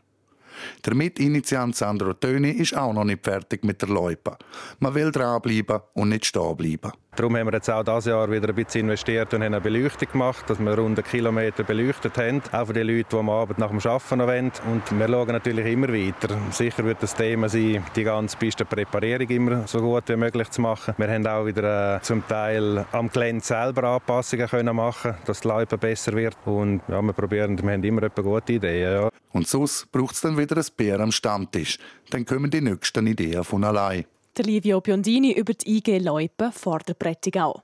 Der 0.84 0.96
Mitinitiant 0.96 1.76
Sandro 1.76 2.12
Töni 2.12 2.50
ist 2.50 2.76
auch 2.76 2.92
noch 2.92 3.04
nicht 3.04 3.22
fertig 3.22 3.62
mit 3.62 3.82
der 3.82 3.90
Loipe. 3.90 4.36
Man 4.80 4.94
will 4.94 5.12
dranbleiben 5.12 5.82
und 5.94 6.08
nicht 6.08 6.26
stehen 6.26 6.56
bleiben. 6.56 6.90
Darum 7.16 7.34
haben 7.34 7.46
wir 7.46 7.54
jetzt 7.54 7.70
auch 7.70 7.82
dieses 7.82 8.04
Jahr 8.04 8.30
wieder 8.30 8.50
ein 8.50 8.54
bisschen 8.54 8.82
investiert 8.82 9.32
und 9.32 9.42
haben 9.42 9.54
eine 9.54 9.60
Beleuchtung 9.62 10.10
gemacht, 10.12 10.44
dass 10.48 10.60
wir 10.60 10.78
rund 10.78 10.98
einen 10.98 11.08
Kilometer 11.08 11.64
beleuchtet 11.64 12.18
haben. 12.18 12.42
Auch 12.52 12.66
für 12.66 12.74
die 12.74 12.82
Leute, 12.82 13.08
die 13.10 13.16
am 13.16 13.30
Abend 13.30 13.58
nach 13.58 13.70
dem 13.70 13.78
Arbeiten 13.78 14.18
noch 14.18 14.26
wollen. 14.26 14.52
Und 14.70 14.98
wir 14.98 15.08
schauen 15.08 15.28
natürlich 15.28 15.66
immer 15.66 15.88
weiter. 15.88 16.36
Sicher 16.50 16.84
wird 16.84 17.02
das 17.02 17.14
Thema 17.14 17.48
sein, 17.48 17.82
die 17.96 18.04
ganze 18.04 18.36
Pistenpräparierung 18.36 19.28
immer 19.30 19.66
so 19.66 19.80
gut 19.80 20.04
wie 20.08 20.16
möglich 20.16 20.50
zu 20.50 20.60
machen. 20.60 20.92
Wir 20.98 21.08
haben 21.08 21.26
auch 21.26 21.46
wieder 21.46 21.96
äh, 21.96 22.02
zum 22.02 22.26
Teil 22.28 22.84
am 22.92 23.08
Gelände 23.08 23.42
selber 23.42 23.84
Anpassungen 23.84 24.46
können 24.46 24.76
machen, 24.76 25.14
dass 25.24 25.40
die 25.40 25.48
Leute 25.48 25.78
besser 25.78 26.12
wird. 26.12 26.36
Und 26.44 26.82
ja, 26.86 27.00
wir 27.00 27.14
probieren, 27.14 27.56
wir 27.62 27.72
haben 27.72 27.82
immer 27.82 28.02
eine 28.02 28.10
gute 28.10 28.52
Idee. 28.52 28.82
Ja. 28.82 29.08
Und 29.32 29.48
sonst 29.48 29.90
braucht 29.90 30.16
es 30.16 30.20
dann 30.20 30.36
wieder 30.36 30.58
ein 30.58 30.66
Bär 30.76 31.00
am 31.00 31.12
Stammtisch. 31.12 31.78
Dann 32.10 32.26
kommen 32.26 32.50
die 32.50 32.60
nächsten 32.60 33.06
Ideen 33.06 33.42
von 33.42 33.64
allein. 33.64 34.04
Livio 34.42 34.80
Biondini 34.80 35.32
über 35.32 35.54
die 35.54 35.76
IG 35.78 35.98
Leupen 35.98 36.52
vor 36.52 36.80
der 36.80 36.94
Prättigau. 36.94 37.62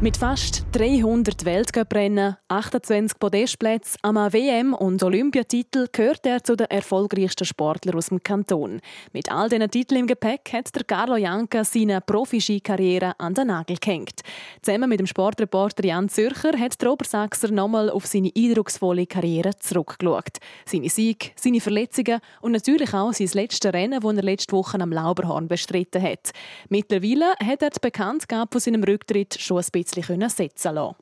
Mit 0.00 0.16
fast 0.16 0.64
300 0.74 1.44
Weltcuprennen, 1.44 2.36
28 2.46 3.18
Podestplätzen, 3.18 3.98
am 4.02 4.14
WM- 4.14 4.72
und 4.72 5.02
Olympiatitel 5.02 5.88
gehört 5.90 6.24
er 6.24 6.44
zu 6.44 6.54
den 6.54 6.68
erfolgreichsten 6.68 7.44
Sportlern 7.44 7.96
aus 7.96 8.06
dem 8.06 8.22
Kanton. 8.22 8.80
Mit 9.12 9.28
all 9.32 9.48
diesen 9.48 9.68
Titeln 9.68 10.02
im 10.02 10.06
Gepäck 10.06 10.52
hat 10.52 10.72
der 10.72 10.84
Carlo 10.84 11.16
Janka 11.16 11.64
seine 11.64 12.00
Profi-Ski-Karriere 12.00 13.18
an 13.18 13.34
den 13.34 13.48
Nagel 13.48 13.76
gehängt. 13.80 14.20
Zusammen 14.62 14.88
mit 14.88 15.00
dem 15.00 15.08
Sportreporter 15.08 15.84
Jan 15.84 16.08
Zürcher 16.08 16.56
hat 16.56 16.80
der 16.80 16.92
Obersachser 16.92 17.50
nochmal 17.50 17.90
auf 17.90 18.06
seine 18.06 18.30
eindrucksvolle 18.36 19.08
Karriere 19.08 19.50
zurückgeschaut. 19.58 20.38
Seine 20.64 20.90
Siege, 20.90 21.30
seine 21.34 21.60
Verletzungen 21.60 22.20
und 22.40 22.52
natürlich 22.52 22.94
auch 22.94 23.12
sein 23.12 23.30
letztes 23.32 23.72
Rennen, 23.72 23.98
das 24.00 24.16
er 24.16 24.22
letzte 24.22 24.52
Woche 24.52 24.80
am 24.80 24.92
Lauberhorn 24.92 25.48
bestritten 25.48 26.00
hat. 26.00 26.30
Mittlerweile 26.68 27.32
hat 27.44 27.62
er 27.62 27.70
die 27.70 27.80
Bekanntgabe 27.82 28.52
von 28.52 28.60
seinem 28.60 28.84
Rücktritt 28.84 29.36
schon 29.40 29.56
ein 29.56 29.66
bisschen 29.72 29.87
bisschen 29.94 30.28
setzen 30.28 30.74
lassen. 30.74 30.96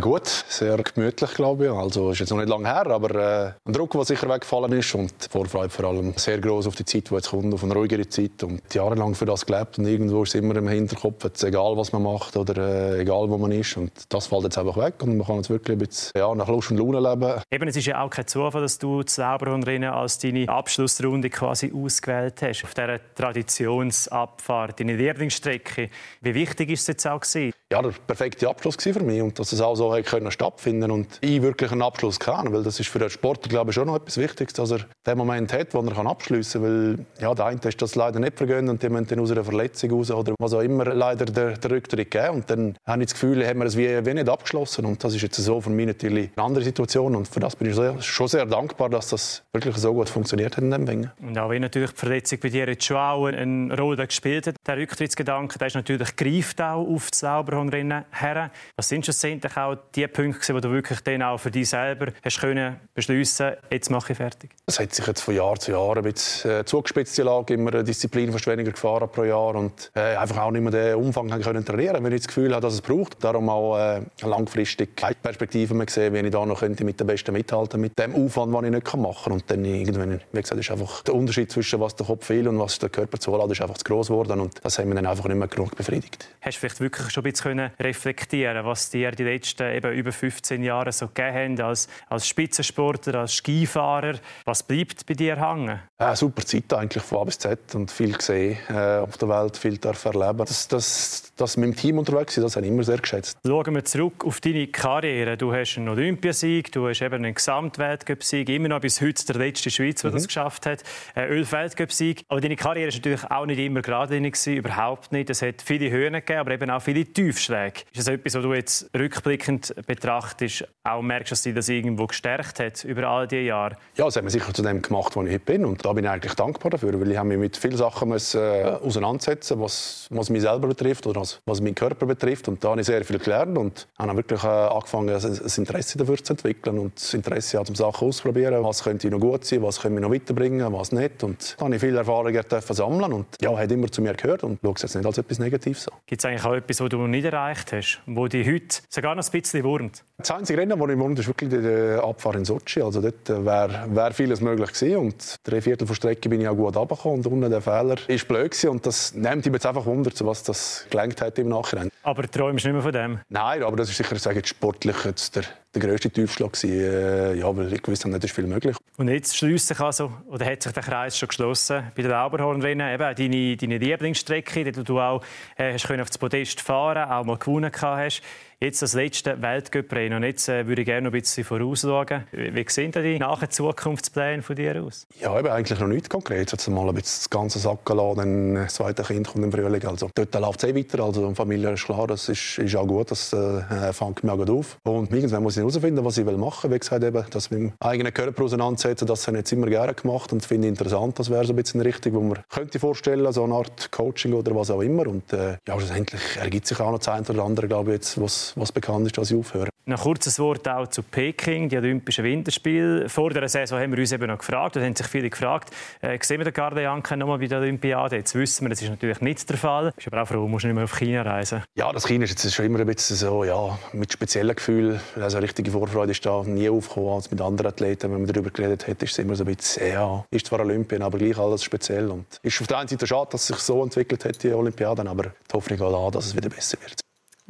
Gut, 0.00 0.26
sehr 0.26 0.78
gemütlich, 0.78 1.34
glaube 1.34 1.66
ich. 1.66 1.70
Also 1.70 2.10
ist 2.10 2.20
jetzt 2.20 2.30
noch 2.30 2.38
nicht 2.38 2.48
lange 2.48 2.66
her, 2.66 2.86
aber 2.86 3.14
äh, 3.14 3.52
ein 3.66 3.72
Druck, 3.72 3.90
der 3.90 4.04
sicher 4.04 4.30
weggefallen 4.30 4.72
ist 4.72 4.94
und 4.94 5.12
die 5.24 5.28
Vorfreude 5.28 5.68
vor 5.68 5.84
allem 5.84 6.14
sehr 6.16 6.38
groß 6.38 6.68
auf 6.68 6.74
die 6.74 6.86
Zeit, 6.86 7.10
die 7.10 7.14
jetzt 7.14 7.28
kommt, 7.28 7.52
auf 7.52 7.62
eine 7.62 7.74
ruhigere 7.74 8.08
Zeit 8.08 8.42
und 8.42 8.62
jahrelang 8.72 9.14
für 9.14 9.26
das 9.26 9.44
gelebt 9.44 9.78
und 9.78 9.86
irgendwo 9.86 10.22
ist 10.22 10.30
es 10.30 10.40
immer 10.40 10.56
im 10.56 10.68
Hinterkopf, 10.68 11.24
jetzt, 11.24 11.44
egal 11.44 11.76
was 11.76 11.92
man 11.92 12.02
macht 12.02 12.34
oder 12.36 12.56
äh, 12.56 13.00
egal 13.02 13.28
wo 13.28 13.36
man 13.36 13.52
ist 13.52 13.76
und 13.76 13.92
das 14.08 14.26
fällt 14.26 14.44
jetzt 14.44 14.56
einfach 14.56 14.78
weg 14.78 14.94
und 15.02 15.18
man 15.18 15.26
kann 15.26 15.36
jetzt 15.36 15.50
wirklich 15.50 15.76
ein 15.76 15.86
bisschen 15.86 16.12
ja, 16.16 16.34
nach 16.34 16.48
Lust 16.48 16.70
und 16.70 16.78
Laune 16.78 17.00
leben. 17.00 17.42
Eben, 17.50 17.68
es 17.68 17.76
ist 17.76 17.86
ja 17.86 18.00
auch 18.02 18.10
kein 18.10 18.26
Zufall, 18.26 18.62
dass 18.62 18.78
du 18.78 19.02
die 19.02 19.12
Sauberhundrennen 19.12 19.90
als 19.90 20.18
deine 20.18 20.48
Abschlussrunde 20.48 21.28
quasi 21.28 21.72
ausgewählt 21.74 22.40
hast 22.40 22.64
auf 22.64 22.72
dieser 22.72 23.00
Traditionsabfahrt, 23.14 24.80
deine 24.80 24.96
Lieblingsstrecke. 24.96 25.90
Wie 26.22 26.34
wichtig 26.34 26.70
ist 26.70 26.80
es 26.82 26.86
jetzt 26.86 27.06
auch 27.06 27.20
gewesen? 27.20 27.52
Ja, 27.72 27.82
der 27.82 27.92
perfekte 28.04 28.48
Abschluss 28.48 28.76
für 28.76 28.98
mich 29.00 29.22
und 29.22 29.38
dass 29.38 29.52
es 29.52 29.60
auch 29.60 29.76
so 29.76 29.89
können 30.02 30.30
stattfinden 30.30 30.90
und 30.90 31.18
ich 31.20 31.42
wirklich 31.42 31.72
einen 31.72 31.82
Abschluss 31.82 32.18
kann, 32.18 32.52
weil 32.52 32.62
das 32.62 32.80
ist 32.80 32.88
für 32.88 32.98
den 32.98 33.10
Sport 33.10 33.48
glaube 33.48 33.70
ich 33.70 33.74
schon 33.74 33.86
noch 33.86 33.96
etwas 33.96 34.16
Wichtiges, 34.16 34.54
dass 34.54 34.70
er 34.70 34.80
den 35.06 35.18
Moment 35.18 35.52
hat, 35.52 35.74
wo 35.74 35.80
er 35.80 35.92
kann 35.92 36.06
abschließen 36.06 36.62
weil 36.62 37.06
ja, 37.20 37.34
der 37.34 37.46
eine 37.46 37.60
ist 37.60 37.80
das 37.82 37.94
leider 37.94 38.20
nicht 38.20 38.36
vergönnt 38.36 38.68
und 38.68 38.82
die 38.82 38.88
müssen 38.88 39.06
dann 39.06 39.20
aus 39.20 39.30
einer 39.30 39.44
Verletzung 39.44 39.90
raus 39.92 40.10
oder 40.10 40.34
was 40.38 40.52
auch 40.54 40.60
immer 40.60 40.84
leider 40.84 41.26
der, 41.26 41.56
der 41.56 41.70
Rücktritt 41.70 42.10
geben 42.10 42.30
und 42.30 42.50
dann 42.50 42.76
habe 42.86 43.02
ich 43.02 43.10
das 43.10 43.20
Gefühl, 43.20 43.46
haben 43.46 43.58
wir 43.58 43.66
es 43.66 43.76
wie, 43.76 44.04
wie 44.04 44.14
nicht 44.14 44.28
abgeschlossen 44.28 44.84
und 44.86 45.02
das 45.02 45.14
ist 45.14 45.22
jetzt 45.22 45.36
so 45.36 45.60
für 45.60 45.70
mich 45.70 45.86
natürlich 45.86 46.30
eine 46.36 46.46
andere 46.46 46.64
Situation 46.64 47.16
und 47.16 47.28
für 47.28 47.40
das 47.40 47.56
bin 47.56 47.68
ich 47.68 47.74
sehr, 47.74 48.00
schon 48.00 48.28
sehr 48.28 48.46
dankbar, 48.46 48.88
dass 48.88 49.08
das 49.08 49.42
wirklich 49.52 49.76
so 49.76 49.92
gut 49.92 50.08
funktioniert 50.08 50.56
hat 50.56 50.64
in 50.64 50.70
dem 50.70 50.86
Ding. 50.86 51.10
Und 51.20 51.38
auch 51.38 51.50
wenn 51.50 51.62
natürlich 51.62 51.90
die 51.90 51.96
Verletzung 51.96 52.38
bei 52.40 52.48
dir 52.48 52.68
jetzt 52.68 52.84
schon 52.84 52.96
auch 52.96 53.26
eine 53.26 53.76
Rolle 53.76 54.06
gespielt 54.06 54.46
hat, 54.46 54.56
der 54.66 54.76
Rücktrittsgedanke, 54.76 55.58
der 55.58 55.66
ist 55.66 55.74
natürlich 55.74 56.16
greift 56.16 56.60
auch 56.60 56.86
auf 56.86 57.10
die 57.10 57.18
Sauberhornrennen 57.18 58.04
her. 58.10 58.50
Was 58.76 58.88
sind 58.88 59.04
schlussendlich 59.04 59.56
auch 59.56 59.69
die 59.94 60.06
Punkte, 60.06 60.52
die 60.52 60.60
du 60.60 60.70
wirklich 60.70 61.00
dann 61.00 61.22
auch 61.22 61.38
für 61.38 61.50
dich 61.50 61.68
selber 61.68 62.12
hast 62.22 62.40
können 62.40 62.76
beschliessen, 62.94 63.52
jetzt 63.70 63.90
mache 63.90 64.12
ich 64.12 64.18
fertig? 64.18 64.50
Es 64.66 64.78
hat 64.78 64.94
sich 64.94 65.06
jetzt 65.06 65.20
von 65.20 65.34
Jahr 65.34 65.58
zu 65.58 65.72
Jahr 65.72 65.96
ein 65.96 66.02
bisschen 66.02 66.50
äh, 66.50 66.64
zugespitzt, 66.64 67.16
die 67.18 67.22
Lage, 67.22 67.54
immer 67.54 67.72
eine 67.72 67.84
Disziplin 67.84 68.32
fast 68.32 68.46
weniger 68.46 68.72
gefahren 68.72 69.08
pro 69.10 69.24
Jahr 69.24 69.54
und 69.54 69.90
äh, 69.94 70.16
einfach 70.16 70.38
auch 70.38 70.50
nicht 70.50 70.62
mehr 70.62 70.70
den 70.70 70.94
Umfang 70.96 71.28
können 71.28 71.64
trainieren, 71.64 72.02
wenn 72.02 72.12
ich 72.12 72.20
das 72.20 72.28
Gefühl 72.28 72.52
habe, 72.52 72.62
dass 72.62 72.74
es 72.74 72.80
braucht. 72.80 73.22
Darum 73.22 73.48
auch 73.48 73.78
äh, 73.78 74.02
langfristig 74.22 74.96
Perspektive 75.22 75.74
mehr 75.74 75.86
gesehen, 75.86 76.14
wie 76.14 76.18
ich 76.18 76.30
da 76.30 76.44
noch 76.46 76.60
könnte 76.60 76.84
mit 76.84 77.00
den 77.00 77.06
Besten 77.06 77.32
mithalten 77.32 77.80
mit 77.80 77.98
dem 77.98 78.14
Aufwand, 78.14 78.54
den 78.54 78.64
ich 78.64 78.70
nicht 78.70 78.96
machen 78.96 79.24
kann. 79.24 79.32
Und 79.32 79.50
dann 79.50 79.64
irgendwann, 79.64 80.20
wie 80.32 80.40
gesagt, 80.40 80.60
ist 80.60 80.70
einfach 80.70 81.02
der 81.02 81.14
Unterschied 81.14 81.50
zwischen 81.50 81.80
was 81.80 81.94
der 81.96 82.06
Kopf 82.06 82.28
will 82.28 82.48
und 82.48 82.58
was 82.58 82.78
der 82.78 82.88
Körper 82.88 83.18
zulässt, 83.18 83.52
ist 83.52 83.60
einfach 83.60 83.78
zu 83.78 83.84
groß 83.84 84.08
geworden 84.08 84.40
und 84.40 84.54
das 84.62 84.78
haben 84.78 84.88
wir 84.88 84.94
dann 84.94 85.06
einfach 85.06 85.26
nicht 85.26 85.36
mehr 85.36 85.48
genug 85.48 85.76
befriedigt. 85.76 86.28
Hast 86.40 86.56
du 86.56 86.60
vielleicht 86.60 86.80
wirklich 86.80 87.10
schon 87.10 87.24
ein 87.24 87.32
bisschen 87.32 87.70
reflektieren 87.78 88.64
was 88.64 88.90
dir 88.90 89.10
die 89.10 89.24
letzten 89.24 89.59
eben 89.60 89.92
über 89.92 90.12
15 90.12 90.62
Jahre 90.62 90.92
so 90.92 91.08
gegeben 91.08 91.58
haben 91.58 91.60
als, 91.60 91.88
als 92.08 92.26
Spitzensportler, 92.26 93.20
als 93.20 93.34
Skifahrer? 93.34 94.14
Was 94.44 94.62
bleibt 94.62 95.06
bei 95.06 95.14
dir 95.14 95.36
hängen? 95.36 95.80
Ja, 96.00 96.16
super 96.16 96.44
Zeit 96.44 96.72
eigentlich 96.72 97.02
von 97.02 97.18
A 97.18 97.24
bis 97.24 97.38
Z 97.38 97.74
und 97.74 97.90
viel 97.90 98.12
gesehen 98.12 98.58
äh, 98.68 98.98
auf 98.98 99.16
der 99.18 99.28
Welt, 99.28 99.56
viel 99.56 99.78
erleben. 99.82 100.38
Das, 100.38 100.68
das, 100.68 101.32
das 101.36 101.56
mit 101.56 101.70
dem 101.70 101.76
Team 101.76 101.98
unterwegs 101.98 102.34
sein, 102.34 102.44
das 102.44 102.56
habe 102.56 102.66
ich 102.66 102.72
immer 102.72 102.82
sehr 102.82 102.98
geschätzt. 102.98 103.38
Schauen 103.46 103.74
wir 103.74 103.84
zurück 103.84 104.24
auf 104.24 104.40
deine 104.40 104.66
Karriere. 104.68 105.36
Du 105.36 105.52
hast 105.52 105.76
einen 105.76 105.88
Olympiasieg, 105.88 106.72
du 106.72 106.88
hast 106.88 107.02
eben 107.02 107.16
einen 107.16 107.34
Gesamtweltcup-Sieg, 107.34 108.48
immer 108.48 108.68
noch 108.68 108.80
bis 108.80 109.00
heute 109.00 109.24
der 109.26 109.36
letzte 109.36 109.70
Schweiz, 109.70 110.02
der 110.02 110.10
mhm. 110.10 110.14
das 110.14 110.26
geschafft 110.26 110.66
hat. 110.66 110.82
Elf 111.14 111.52
Weltcup-Sieg. 111.52 112.24
Aber 112.28 112.40
deine 112.40 112.56
Karriere 112.56 112.88
war 112.88 112.96
natürlich 112.96 113.30
auch 113.30 113.46
nicht 113.46 113.58
immer 113.58 113.82
geradlinig, 113.82 114.36
überhaupt 114.46 115.12
nicht. 115.12 115.30
Es 115.30 115.42
hat 115.42 115.62
viele 115.62 115.90
Höhen 115.90 116.14
gegeben, 116.14 116.40
aber 116.40 116.52
eben 116.52 116.70
auch 116.70 116.82
viele 116.82 117.04
Tiefschläge. 117.04 117.80
Ist 117.92 117.98
das 117.98 118.08
etwas, 118.08 118.34
was 118.34 118.42
du 118.42 118.54
jetzt 118.54 118.90
rückblickend 118.96 119.49
betrachtest, 119.86 120.66
auch 120.84 121.02
merkst, 121.02 121.32
dass 121.32 121.42
dich 121.42 121.54
das 121.54 121.68
irgendwo 121.68 122.06
gestärkt 122.06 122.60
hat 122.60 122.84
über 122.84 123.04
all 123.04 123.26
diese 123.26 123.42
Jahre? 123.42 123.76
Ja, 123.96 124.04
das 124.04 124.16
hat 124.16 124.24
mir 124.24 124.30
sicher 124.30 124.52
zu 124.52 124.62
dem 124.62 124.82
gemacht, 124.82 125.14
wo 125.16 125.22
ich 125.22 125.32
heute 125.32 125.40
bin. 125.40 125.64
Und 125.64 125.84
da 125.84 125.92
bin 125.92 126.04
ich 126.04 126.10
eigentlich 126.10 126.34
dankbar 126.34 126.70
dafür, 126.70 126.98
weil 127.00 127.10
ich 127.10 127.22
mich 127.22 127.38
mit 127.38 127.56
vielen 127.56 127.76
Sachen 127.76 128.08
muss, 128.08 128.34
äh, 128.34 128.64
auseinandersetzen 128.82 129.60
was, 129.60 130.08
was 130.10 130.30
mich 130.30 130.42
selber 130.42 130.68
betrifft 130.68 131.06
oder 131.06 131.20
was, 131.20 131.40
was 131.44 131.60
meinen 131.60 131.74
Körper 131.74 132.06
betrifft. 132.06 132.48
Und 132.48 132.62
da 132.64 132.70
habe 132.70 132.80
ich 132.80 132.86
sehr 132.86 133.04
viel 133.04 133.18
gelernt 133.18 133.56
und 133.58 133.86
habe 133.98 134.16
wirklich 134.16 134.42
äh, 134.42 134.46
angefangen, 134.46 135.10
ein, 135.10 135.24
ein 135.24 135.52
Interesse 135.56 135.98
dafür 135.98 136.16
zu 136.16 136.32
entwickeln 136.32 136.78
und 136.78 136.96
das 136.96 137.14
Interesse 137.14 137.58
an 137.58 137.66
Sachen 137.74 138.08
auszuprobieren. 138.08 138.62
Was 138.64 138.84
könnte 138.84 139.10
noch 139.10 139.20
gut 139.20 139.44
sein, 139.44 139.62
was 139.62 139.80
können 139.80 139.96
wir 139.96 140.00
noch 140.00 140.12
weiterbringen, 140.12 140.72
was 140.72 140.92
nicht. 140.92 141.22
Und 141.22 141.56
da 141.58 141.64
habe 141.64 141.74
ich 141.74 141.80
viele 141.80 141.98
Erfahrungen 141.98 142.42
sammeln 142.50 143.12
und 143.12 143.26
ja, 143.40 143.56
hat 143.56 143.70
immer 143.70 143.90
zu 143.90 144.02
mir 144.02 144.14
gehört 144.14 144.42
und 144.44 144.58
schaue 144.62 144.74
es 144.74 144.82
jetzt 144.82 144.94
nicht 144.94 145.06
als 145.06 145.18
etwas 145.18 145.38
Negatives 145.38 145.88
an. 145.88 145.98
Gibt 146.06 146.20
es 146.20 146.24
eigentlich 146.24 146.44
auch 146.44 146.54
etwas, 146.54 146.80
was 146.80 146.88
du 146.88 147.06
nicht 147.06 147.24
erreicht 147.24 147.72
hast, 147.72 148.00
wo 148.06 148.26
dich 148.26 148.46
heute 148.46 148.76
sogar 148.88 149.14
noch 149.14 149.24
ein 149.24 149.30
bisschen 149.30 149.39
wurmt? 149.62 150.04
Das 150.18 150.30
einzige 150.32 150.58
Rennen, 150.58 150.78
das 150.78 150.88
ich 150.88 150.98
wurmt, 150.98 151.18
ist 151.18 151.26
wirklich 151.26 151.50
die 151.50 152.00
Abfahrt 152.00 152.36
in 152.36 152.44
Sochi. 152.44 152.82
Also 152.82 153.00
dort 153.00 153.28
äh, 153.30 153.44
wäre 153.44 153.86
wär 153.88 154.12
vieles 154.12 154.40
möglich 154.40 154.72
gewesen 154.72 154.96
und 154.96 155.36
drei 155.44 155.60
Viertel 155.60 155.86
der 155.86 155.94
Strecke 155.94 156.28
bin 156.28 156.40
ich 156.40 156.48
auch 156.48 156.56
gut 156.56 156.76
runtergekommen 156.76 157.18
und 157.18 157.26
unten 157.26 157.50
der 157.50 157.60
Fehler 157.60 157.96
ist 158.06 158.28
blöd 158.28 158.50
gewesen. 158.50 158.70
und 158.70 158.86
das 158.86 159.14
nimmt 159.14 159.46
mich 159.46 159.54
jetzt 159.54 159.66
einfach 159.66 159.86
Wunder, 159.86 160.10
zu 160.10 160.26
was 160.26 160.42
das 160.42 160.86
gelenkt 160.90 161.22
hat 161.22 161.38
im 161.38 161.48
Nachhinein. 161.48 161.90
Aber 162.02 162.22
träumst 162.30 162.64
du 162.64 162.68
nicht 162.68 162.74
mehr 162.74 162.82
von 162.82 162.92
dem? 162.92 163.20
Nein, 163.28 163.62
aber 163.62 163.76
das 163.76 163.90
ist 163.90 163.96
sicher 163.96 164.16
sagen, 164.18 164.42
sportlich 164.44 165.04
jetzt 165.04 165.36
der, 165.36 165.44
der 165.74 165.82
grösste 165.82 166.10
Tiefschlag 166.10 166.52
gewesen. 166.52 166.80
Äh, 166.80 167.34
ja, 167.34 167.56
weil 167.56 167.72
ich 167.72 167.82
gewusst 167.82 168.04
habe, 168.04 168.14
nicht 168.14 168.24
ist 168.24 168.34
viel 168.34 168.46
möglich. 168.46 168.76
Und 168.96 169.08
jetzt 169.08 169.36
schließt 169.36 169.68
sich 169.68 169.80
also, 169.80 170.12
oder 170.26 170.44
hat 170.44 170.62
sich 170.62 170.72
der 170.72 170.82
Kreis 170.82 171.16
schon 171.16 171.28
geschlossen 171.28 171.84
bei 171.94 172.02
der 172.02 172.10
Lauberhornrennen, 172.10 172.92
eben 172.92 173.14
deine, 173.14 173.56
deine 173.56 173.78
Lieblingsstrecke, 173.78 174.64
die 174.64 174.84
du 174.84 175.00
auch 175.00 175.22
äh, 175.56 175.72
hast 175.72 175.90
auf 175.90 176.08
das 176.08 176.18
Podest 176.18 176.60
fahren, 176.60 177.10
auch 177.10 177.24
mal 177.24 177.38
gewonnen 177.38 177.70
hast. 177.80 178.22
Jetzt 178.60 178.82
das 178.82 178.92
letzte 178.92 179.29
Weltcuprennen. 179.38 180.18
Und 180.18 180.24
jetzt 180.24 180.48
äh, 180.48 180.66
würde 180.66 180.82
ich 180.82 180.86
gerne 180.86 181.02
noch 181.02 181.12
ein 181.12 181.20
bisschen 181.20 181.44
vorausschauen. 181.44 182.24
Wie, 182.32 182.54
wie 182.54 182.64
sehen 182.68 182.92
die 182.92 183.18
nachher 183.18 183.50
Zukunftspläne 183.50 184.42
von 184.42 184.56
dir 184.56 184.82
aus? 184.82 185.06
Ja, 185.20 185.38
eben 185.38 185.48
eigentlich 185.48 185.78
noch 185.78 185.86
nichts 185.86 186.08
konkret. 186.08 186.52
Jetzt 186.52 186.68
mal 186.68 186.88
ein 186.88 186.94
bisschen 186.94 187.20
das 187.20 187.30
ganze 187.30 187.58
Sacken 187.58 187.96
lassen, 187.96 188.16
dann 188.16 188.54
das 188.54 188.74
zweite 188.74 189.02
Kind 189.02 189.28
kommt 189.28 189.44
im 189.44 189.52
Frühling. 189.52 189.84
Also, 189.86 190.10
dort 190.14 190.34
läuft 190.34 190.64
es 190.64 190.70
eh 190.70 190.74
weiter. 190.74 191.04
Also, 191.04 191.32
Familie 191.34 191.72
ist 191.72 191.84
klar, 191.84 192.06
das 192.06 192.28
ist, 192.28 192.58
ist 192.58 192.76
auch 192.76 192.86
gut. 192.86 193.10
Das 193.10 193.32
äh, 193.32 193.92
fängt 193.92 194.24
mir 194.24 194.32
auch 194.32 194.38
gut 194.38 194.50
auf. 194.50 194.78
Und 194.84 195.12
irgendwann 195.12 195.42
muss 195.42 195.56
ich 195.56 195.60
herausfinden, 195.60 196.04
was 196.04 196.18
ich 196.18 196.26
will 196.26 196.36
machen 196.36 196.70
will. 196.70 196.76
Wie 196.76 196.80
gesagt, 196.80 197.04
eben, 197.04 197.24
das 197.30 197.50
mit 197.50 197.60
dem 197.60 197.72
eigenen 197.80 198.12
Körper 198.12 198.44
auseinandersetzen, 198.44 199.06
das 199.06 199.26
habe 199.26 199.36
ich 199.36 199.42
jetzt 199.42 199.52
immer 199.52 199.66
gerne 199.66 199.94
gemacht 199.94 200.32
und 200.32 200.44
finde 200.44 200.68
interessant. 200.68 201.18
Das 201.18 201.30
wäre 201.30 201.44
so 201.44 201.52
ein 201.52 201.56
bisschen 201.56 201.80
eine 201.80 201.88
Richtung, 201.88 202.14
wo 202.14 202.20
man 202.20 202.38
könnte 202.48 202.78
vorstellen, 202.78 203.30
so 203.32 203.44
eine 203.44 203.54
Art 203.54 203.90
Coaching 203.90 204.32
oder 204.32 204.54
was 204.54 204.70
auch 204.70 204.80
immer. 204.80 205.06
Und 205.06 205.32
äh, 205.32 205.56
ja, 205.66 205.78
schlussendlich 205.78 206.22
ergibt 206.38 206.66
sich 206.66 206.80
auch 206.80 206.90
noch 206.90 206.98
das 206.98 207.08
eine 207.08 207.26
oder 207.28 207.44
andere, 207.44 207.68
glaube 207.68 207.90
ich, 207.90 207.96
jetzt, 207.96 208.20
was 208.20 208.40
was, 208.56 208.72
bekannt 208.72 209.06
ist, 209.06 209.18
dass 209.20 209.30
ich 209.30 209.36
aufhöre. 209.36 209.70
Ein 209.86 209.96
kurzes 209.96 210.38
Wort 210.38 210.68
auch 210.68 210.86
zu 210.86 211.02
Peking, 211.02 211.68
die 211.68 211.76
Olympischen 211.76 212.24
Winterspiele. 212.24 213.08
Vor 213.08 213.30
der 213.30 213.48
Saison 213.48 213.80
haben 213.80 213.90
wir 213.92 213.98
uns 213.98 214.12
eben 214.12 214.26
noch 214.28 214.38
gefragt, 214.38 214.76
da 214.76 214.80
haben 214.80 214.94
sich 214.94 215.06
viele 215.06 215.30
gefragt, 215.30 215.70
äh, 216.00 216.18
sehen 216.22 216.38
wir 216.38 216.44
den 216.44 216.52
Garde 216.52 216.82
Janke 216.82 217.16
noch 217.16 217.26
mal 217.26 217.38
bei 217.38 217.46
der 217.46 217.58
Olympiade? 217.58 218.16
Jetzt 218.16 218.34
wissen 218.34 218.66
wir, 218.66 218.68
das 218.68 218.82
ist 218.82 218.90
natürlich 218.90 219.20
nicht 219.20 219.48
der 219.48 219.56
Fall. 219.56 219.92
Ist 219.96 220.06
aber 220.06 220.22
auch 220.22 220.28
froh, 220.28 220.46
musst 220.46 220.64
du 220.64 220.68
nicht 220.68 220.76
mehr 220.76 220.84
auf 220.84 220.96
China 220.96 221.22
reisen. 221.22 221.64
Ja, 221.74 221.92
das 221.92 222.06
China 222.06 222.24
ist 222.24 222.30
jetzt 222.30 222.54
schon 222.54 222.66
immer 222.66 222.78
ein 222.78 222.86
bisschen 222.86 223.16
so, 223.16 223.42
ja, 223.42 223.78
mit 223.92 224.12
speziellen 224.12 224.54
Gefühlen. 224.54 225.00
Also 225.16 225.38
eine 225.38 225.44
richtige 225.44 225.70
Vorfreude 225.72 226.12
ist 226.12 226.24
da 226.24 226.42
nie 226.44 226.68
aufgekommen 226.68 227.14
als 227.14 227.30
mit 227.30 227.40
anderen 227.40 227.72
Athleten. 227.72 228.12
Wenn 228.12 228.22
man 228.22 228.32
darüber 228.32 228.50
geredet 228.50 228.86
hat, 228.86 229.02
ist 229.02 229.12
es 229.12 229.18
immer 229.18 229.34
so 229.34 229.44
ein 229.44 229.56
bisschen, 229.56 229.88
ja, 229.88 230.24
ist 230.30 230.46
zwar 230.46 230.60
Olympien, 230.60 231.02
aber 231.02 231.18
gleich 231.18 231.38
alles 231.38 231.64
speziell. 231.64 232.10
Und 232.10 232.26
ist 232.42 232.60
auf 232.60 232.66
der 232.68 232.78
einen 232.78 232.88
Seite 232.88 233.06
schade, 233.06 233.30
dass 233.32 233.42
es 233.42 233.46
sich 233.48 233.58
so 233.58 233.82
entwickelt 233.82 234.24
hat, 234.24 234.40
die 234.42 234.52
Olympiaden, 234.52 235.08
aber 235.08 235.24
die 235.24 235.54
Hoffnung 235.54 235.78
geht 235.78 235.94
an, 235.94 236.12
dass 236.12 236.26
es 236.26 236.36
wieder 236.36 236.50
besser 236.50 236.78
wird. 236.80 237.00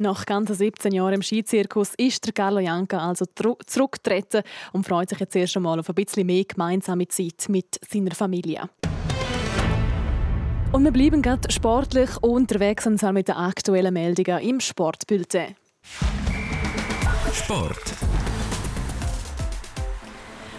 Nach 0.01 0.25
ganzen 0.25 0.55
17 0.55 0.93
Jahren 0.93 1.13
im 1.13 1.21
Skizirkus 1.21 1.93
ist 1.95 2.25
der 2.25 2.33
Carlo 2.33 2.57
Janka 2.57 2.97
also 2.97 3.25
zurückgetreten 3.67 4.41
und 4.73 4.83
freut 4.83 5.09
sich 5.09 5.19
jetzt 5.19 5.35
erst 5.35 5.55
einmal 5.57 5.79
auf 5.79 5.89
ein 5.89 5.93
bisschen 5.93 6.25
mehr 6.25 6.43
gemeinsame 6.43 7.07
Zeit 7.07 7.45
mit 7.49 7.79
seiner 7.87 8.15
Familie. 8.15 8.67
Und 10.71 10.85
wir 10.85 10.91
bleiben 10.91 11.21
gerade 11.21 11.51
sportlich 11.51 12.09
unterwegs 12.23 12.87
und 12.87 12.97
zwar 12.97 13.13
mit 13.13 13.27
den 13.27 13.35
aktuellen 13.35 13.93
Meldungen 13.93 14.39
im 14.39 14.59
Sportbulletin. 14.59 15.55
Sport. 17.31 17.93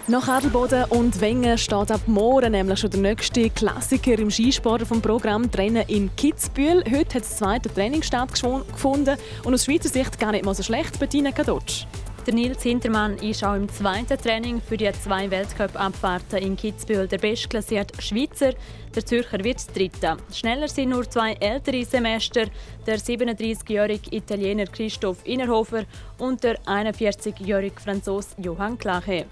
Nach 0.05 0.27
Adelboden 0.27 0.83
und 0.89 1.21
Wengen 1.21 1.57
steht 1.57 1.89
ab 1.89 2.01
morgen 2.07 2.51
nämlich 2.51 2.77
schon 2.77 2.89
der 2.89 2.99
nächste 2.99 3.49
Klassiker 3.49 4.19
im 4.19 4.29
Skisport 4.29 4.81
vom 4.81 5.01
Programm 5.01 5.49
Rennen 5.55 5.85
in 5.87 6.13
Kitzbühel. 6.17 6.83
Heute 6.91 7.15
hat 7.15 7.21
das 7.21 7.37
zweite 7.37 7.73
Training 7.73 8.03
stattgefunden 8.03 9.15
und 9.45 9.53
aus 9.53 9.63
Schweizer 9.63 9.87
Sicht 9.87 10.19
gar 10.19 10.33
nicht 10.33 10.43
mal 10.43 10.53
so 10.53 10.61
schlecht, 10.61 10.99
Bettina 10.99 11.31
Kadotsch. 11.31 11.85
Der 12.25 12.33
Nils 12.33 12.63
Hintermann 12.63 13.17
ist 13.17 13.45
auch 13.45 13.55
im 13.55 13.69
zweiten 13.69 14.17
Training 14.17 14.61
für 14.61 14.75
die 14.75 14.91
zwei 14.91 15.31
Weltcup-Abfahrten 15.31 16.39
in 16.39 16.57
Kitzbühel 16.57 17.07
der 17.07 17.19
bestklassierte 17.19 18.01
Schweizer. 18.01 18.53
Der 18.93 19.05
Zürcher 19.05 19.41
wird 19.41 19.73
Dritter. 19.73 20.17
Schneller 20.33 20.67
sind 20.67 20.89
nur 20.89 21.09
zwei 21.09 21.33
ältere 21.33 21.85
Semester, 21.85 22.47
der 22.85 22.99
37-jährige 22.99 24.13
Italiener 24.15 24.65
Christoph 24.65 25.25
Innerhofer 25.25 25.85
und 26.17 26.43
der 26.43 26.61
41-jährige 26.63 27.79
Franzose 27.79 28.35
Johann 28.41 28.77
Klache. 28.77 29.27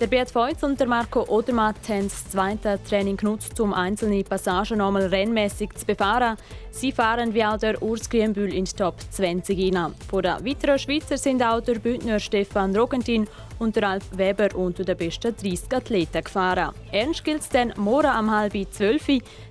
Der 0.00 0.06
Beat 0.06 0.30
Feutz 0.30 0.62
und 0.62 0.80
der 0.80 0.86
Marco 0.86 1.24
Odermatt 1.28 1.76
haben 1.90 2.08
das 2.08 2.30
zweite 2.30 2.80
Training 2.88 3.18
genutzt, 3.18 3.60
um 3.60 3.74
einzelne 3.74 4.24
Passagen 4.24 4.78
nochmal 4.78 5.08
rennmäßig 5.08 5.74
zu 5.74 5.84
befahren. 5.84 6.38
Sie 6.70 6.90
fahren 6.90 7.34
wie 7.34 7.44
auch 7.44 7.58
der 7.58 7.82
Urs 7.82 8.08
Grünbühl 8.08 8.54
in 8.54 8.64
die 8.64 8.72
Top 8.72 8.94
20 9.10 9.58
hinein. 9.58 9.92
Von 10.08 10.22
den 10.22 10.42
weiteren 10.42 10.78
Schweizer 10.78 11.18
sind 11.18 11.42
auch 11.42 11.60
der 11.60 11.80
Bündner 11.80 12.18
Stefan 12.18 12.74
Rogentin 12.74 13.28
und 13.58 13.76
der 13.76 13.90
Alp 13.90 14.04
Weber 14.12 14.48
unter 14.56 14.84
den 14.84 14.96
besten 14.96 15.36
30 15.36 15.70
Athleten 15.70 16.24
gefahren. 16.24 16.74
Ernst 16.92 17.22
gilt 17.22 17.42
es 17.42 17.50
dann 17.50 17.74
morgen 17.76 18.18
um 18.18 18.30
halb 18.30 18.54
zwölf. 18.70 19.06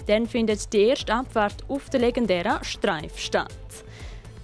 Dann 0.07 0.25
findet 0.25 0.73
die 0.73 0.85
erste 0.85 1.13
Abfahrt 1.13 1.63
auf 1.67 1.91
der 1.91 1.99
legendären 1.99 2.63
Streif 2.63 3.19
statt. 3.19 3.53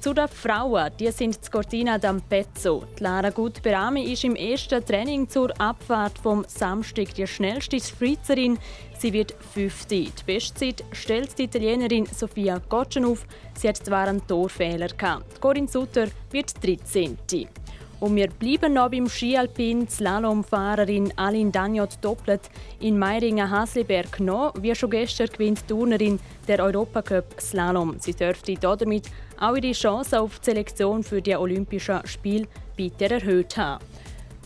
Zu 0.05 0.13
den 0.13 0.27
Frauen, 0.27 0.91
die 0.99 1.09
sind 1.09 1.43
die 1.43 1.49
Cortina 1.49 1.95
d'Ampezzo. 1.95 2.83
Lara 2.99 3.31
Gut-Berami 3.31 4.03
ist 4.13 4.23
im 4.23 4.35
ersten 4.35 4.85
Training 4.85 5.27
zur 5.27 5.49
Abfahrt 5.59 6.19
vom 6.19 6.45
Samstag 6.47 7.15
die 7.15 7.25
schnellste 7.25 7.79
Schweizerin. 7.79 8.59
Sie 8.99 9.11
wird 9.11 9.33
fünfte. 9.51 9.95
Die 9.95 10.11
Bestzeit 10.23 10.83
stellt 10.91 11.35
die 11.39 11.45
Italienerin 11.45 12.05
Sofia 12.05 12.61
Gotschen 12.69 13.05
auf. 13.05 13.25
Sie 13.57 13.67
hat 13.67 13.77
zwar 13.77 14.07
einen 14.07 14.27
Torfehler 14.27 14.89
gehabt. 14.89 15.41
Corinne 15.41 15.67
Sutter 15.67 16.05
wird 16.29 16.53
13. 16.63 17.17
Und 17.99 18.15
wir 18.15 18.27
bleiben 18.27 18.73
noch 18.73 18.91
beim 18.91 19.07
Skialpin. 19.07 19.87
Slalomfahrerin 19.87 21.13
Aline 21.15 21.49
Dagnot 21.49 21.97
doppelt 22.01 22.51
in 22.79 22.99
Meiringen 22.99 23.49
Hasliberg 23.49 24.19
noch. 24.19 24.53
Wie 24.59 24.75
schon 24.75 24.91
gestern 24.91 25.29
gewinnt 25.29 25.61
die 25.61 25.73
Turnerin 25.73 26.19
der 26.47 26.59
Europacup 26.59 27.41
Slalom. 27.41 27.95
Sie 27.99 28.13
dürfte 28.13 28.53
damit 28.53 29.09
auch 29.39 29.55
ihre 29.55 29.71
Chance 29.73 30.19
auf 30.19 30.39
die 30.39 30.45
Selektion 30.45 31.03
für 31.03 31.21
die 31.21 31.35
Olympischen 31.35 32.05
Spiele 32.05 32.47
weiter 32.77 33.11
erhöht 33.11 33.57
haben. 33.57 33.83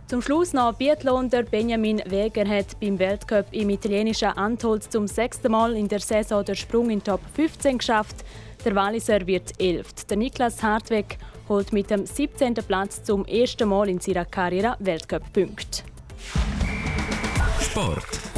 Zum 0.10 0.24
Schluss 0.24 0.54
noch 0.54 0.74
Biathlon. 0.74 1.30
Der 1.30 1.44
Benjamin 1.44 2.02
Weger 2.08 2.48
hat 2.48 2.80
beim 2.80 2.98
Weltcup 2.98 3.46
im 3.52 3.70
italienischen 3.70 4.30
Antholz 4.30 4.90
zum 4.90 5.06
sechsten 5.08 5.52
Mal 5.52 5.76
in 5.76 5.88
der 5.88 6.00
Saison 6.00 6.44
den 6.44 6.56
Sprung 6.56 6.90
in 6.90 7.04
Top 7.04 7.22
15 7.36 7.78
geschafft. 7.78 8.26
Der 8.66 8.74
Walliser 8.74 9.28
wird 9.28 9.54
elft. 9.62 10.10
Der 10.10 10.18
Niklas 10.18 10.64
Hartweg 10.64 11.20
holt 11.48 11.72
mit 11.74 11.92
dem 11.92 12.08
17. 12.08 12.56
Platz 12.56 13.04
zum 13.04 13.24
ersten 13.26 13.70
Mal 13.70 13.88
in 13.88 14.00
seiner 14.00 14.26
Karriere 14.26 14.76
Weltcup-Punkte. 14.80 15.84
Sport. 17.62 18.29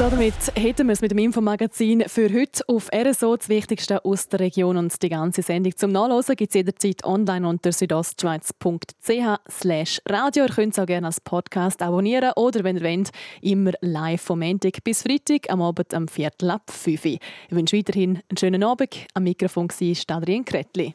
Damit 0.00 0.34
hätten 0.54 0.86
wir 0.86 0.94
es 0.94 1.02
mit 1.02 1.10
dem 1.10 1.18
Infomagazin 1.18 2.04
für 2.06 2.32
heute 2.32 2.66
auf 2.68 2.88
RSO, 2.90 3.36
das 3.36 3.50
Wichtigste 3.50 4.02
aus 4.02 4.28
der 4.28 4.40
Region 4.40 4.78
und 4.78 5.02
die 5.02 5.10
ganze 5.10 5.42
Sendung 5.42 5.76
zum 5.76 5.92
Nachlesen 5.92 6.36
gibt 6.36 6.52
es 6.52 6.54
jederzeit 6.54 7.04
online 7.04 7.46
unter 7.46 7.70
südostschweiz.ch 7.70 10.00
radio. 10.08 10.44
Ihr 10.44 10.48
könnt 10.48 10.72
es 10.72 10.78
auch 10.78 10.86
gerne 10.86 11.06
als 11.06 11.20
Podcast 11.20 11.82
abonnieren 11.82 12.32
oder, 12.36 12.64
wenn 12.64 12.78
ihr 12.78 12.82
wollt, 12.82 13.10
immer 13.42 13.72
live 13.82 14.22
vom 14.22 14.38
Montag 14.38 14.82
bis 14.84 15.02
Freitag 15.02 15.50
am 15.50 15.60
Abend 15.60 15.92
am 15.92 16.08
Viertel 16.08 16.50
ab 16.50 16.70
5 16.70 17.04
Ich 17.04 17.20
wünsche 17.50 17.76
weiterhin 17.76 18.22
einen 18.30 18.38
schönen 18.38 18.62
Abend. 18.62 18.96
Am 19.12 19.24
Mikrofon 19.24 19.68
war 19.68 20.16
Adrian 20.16 20.46
Kretli. 20.46 20.94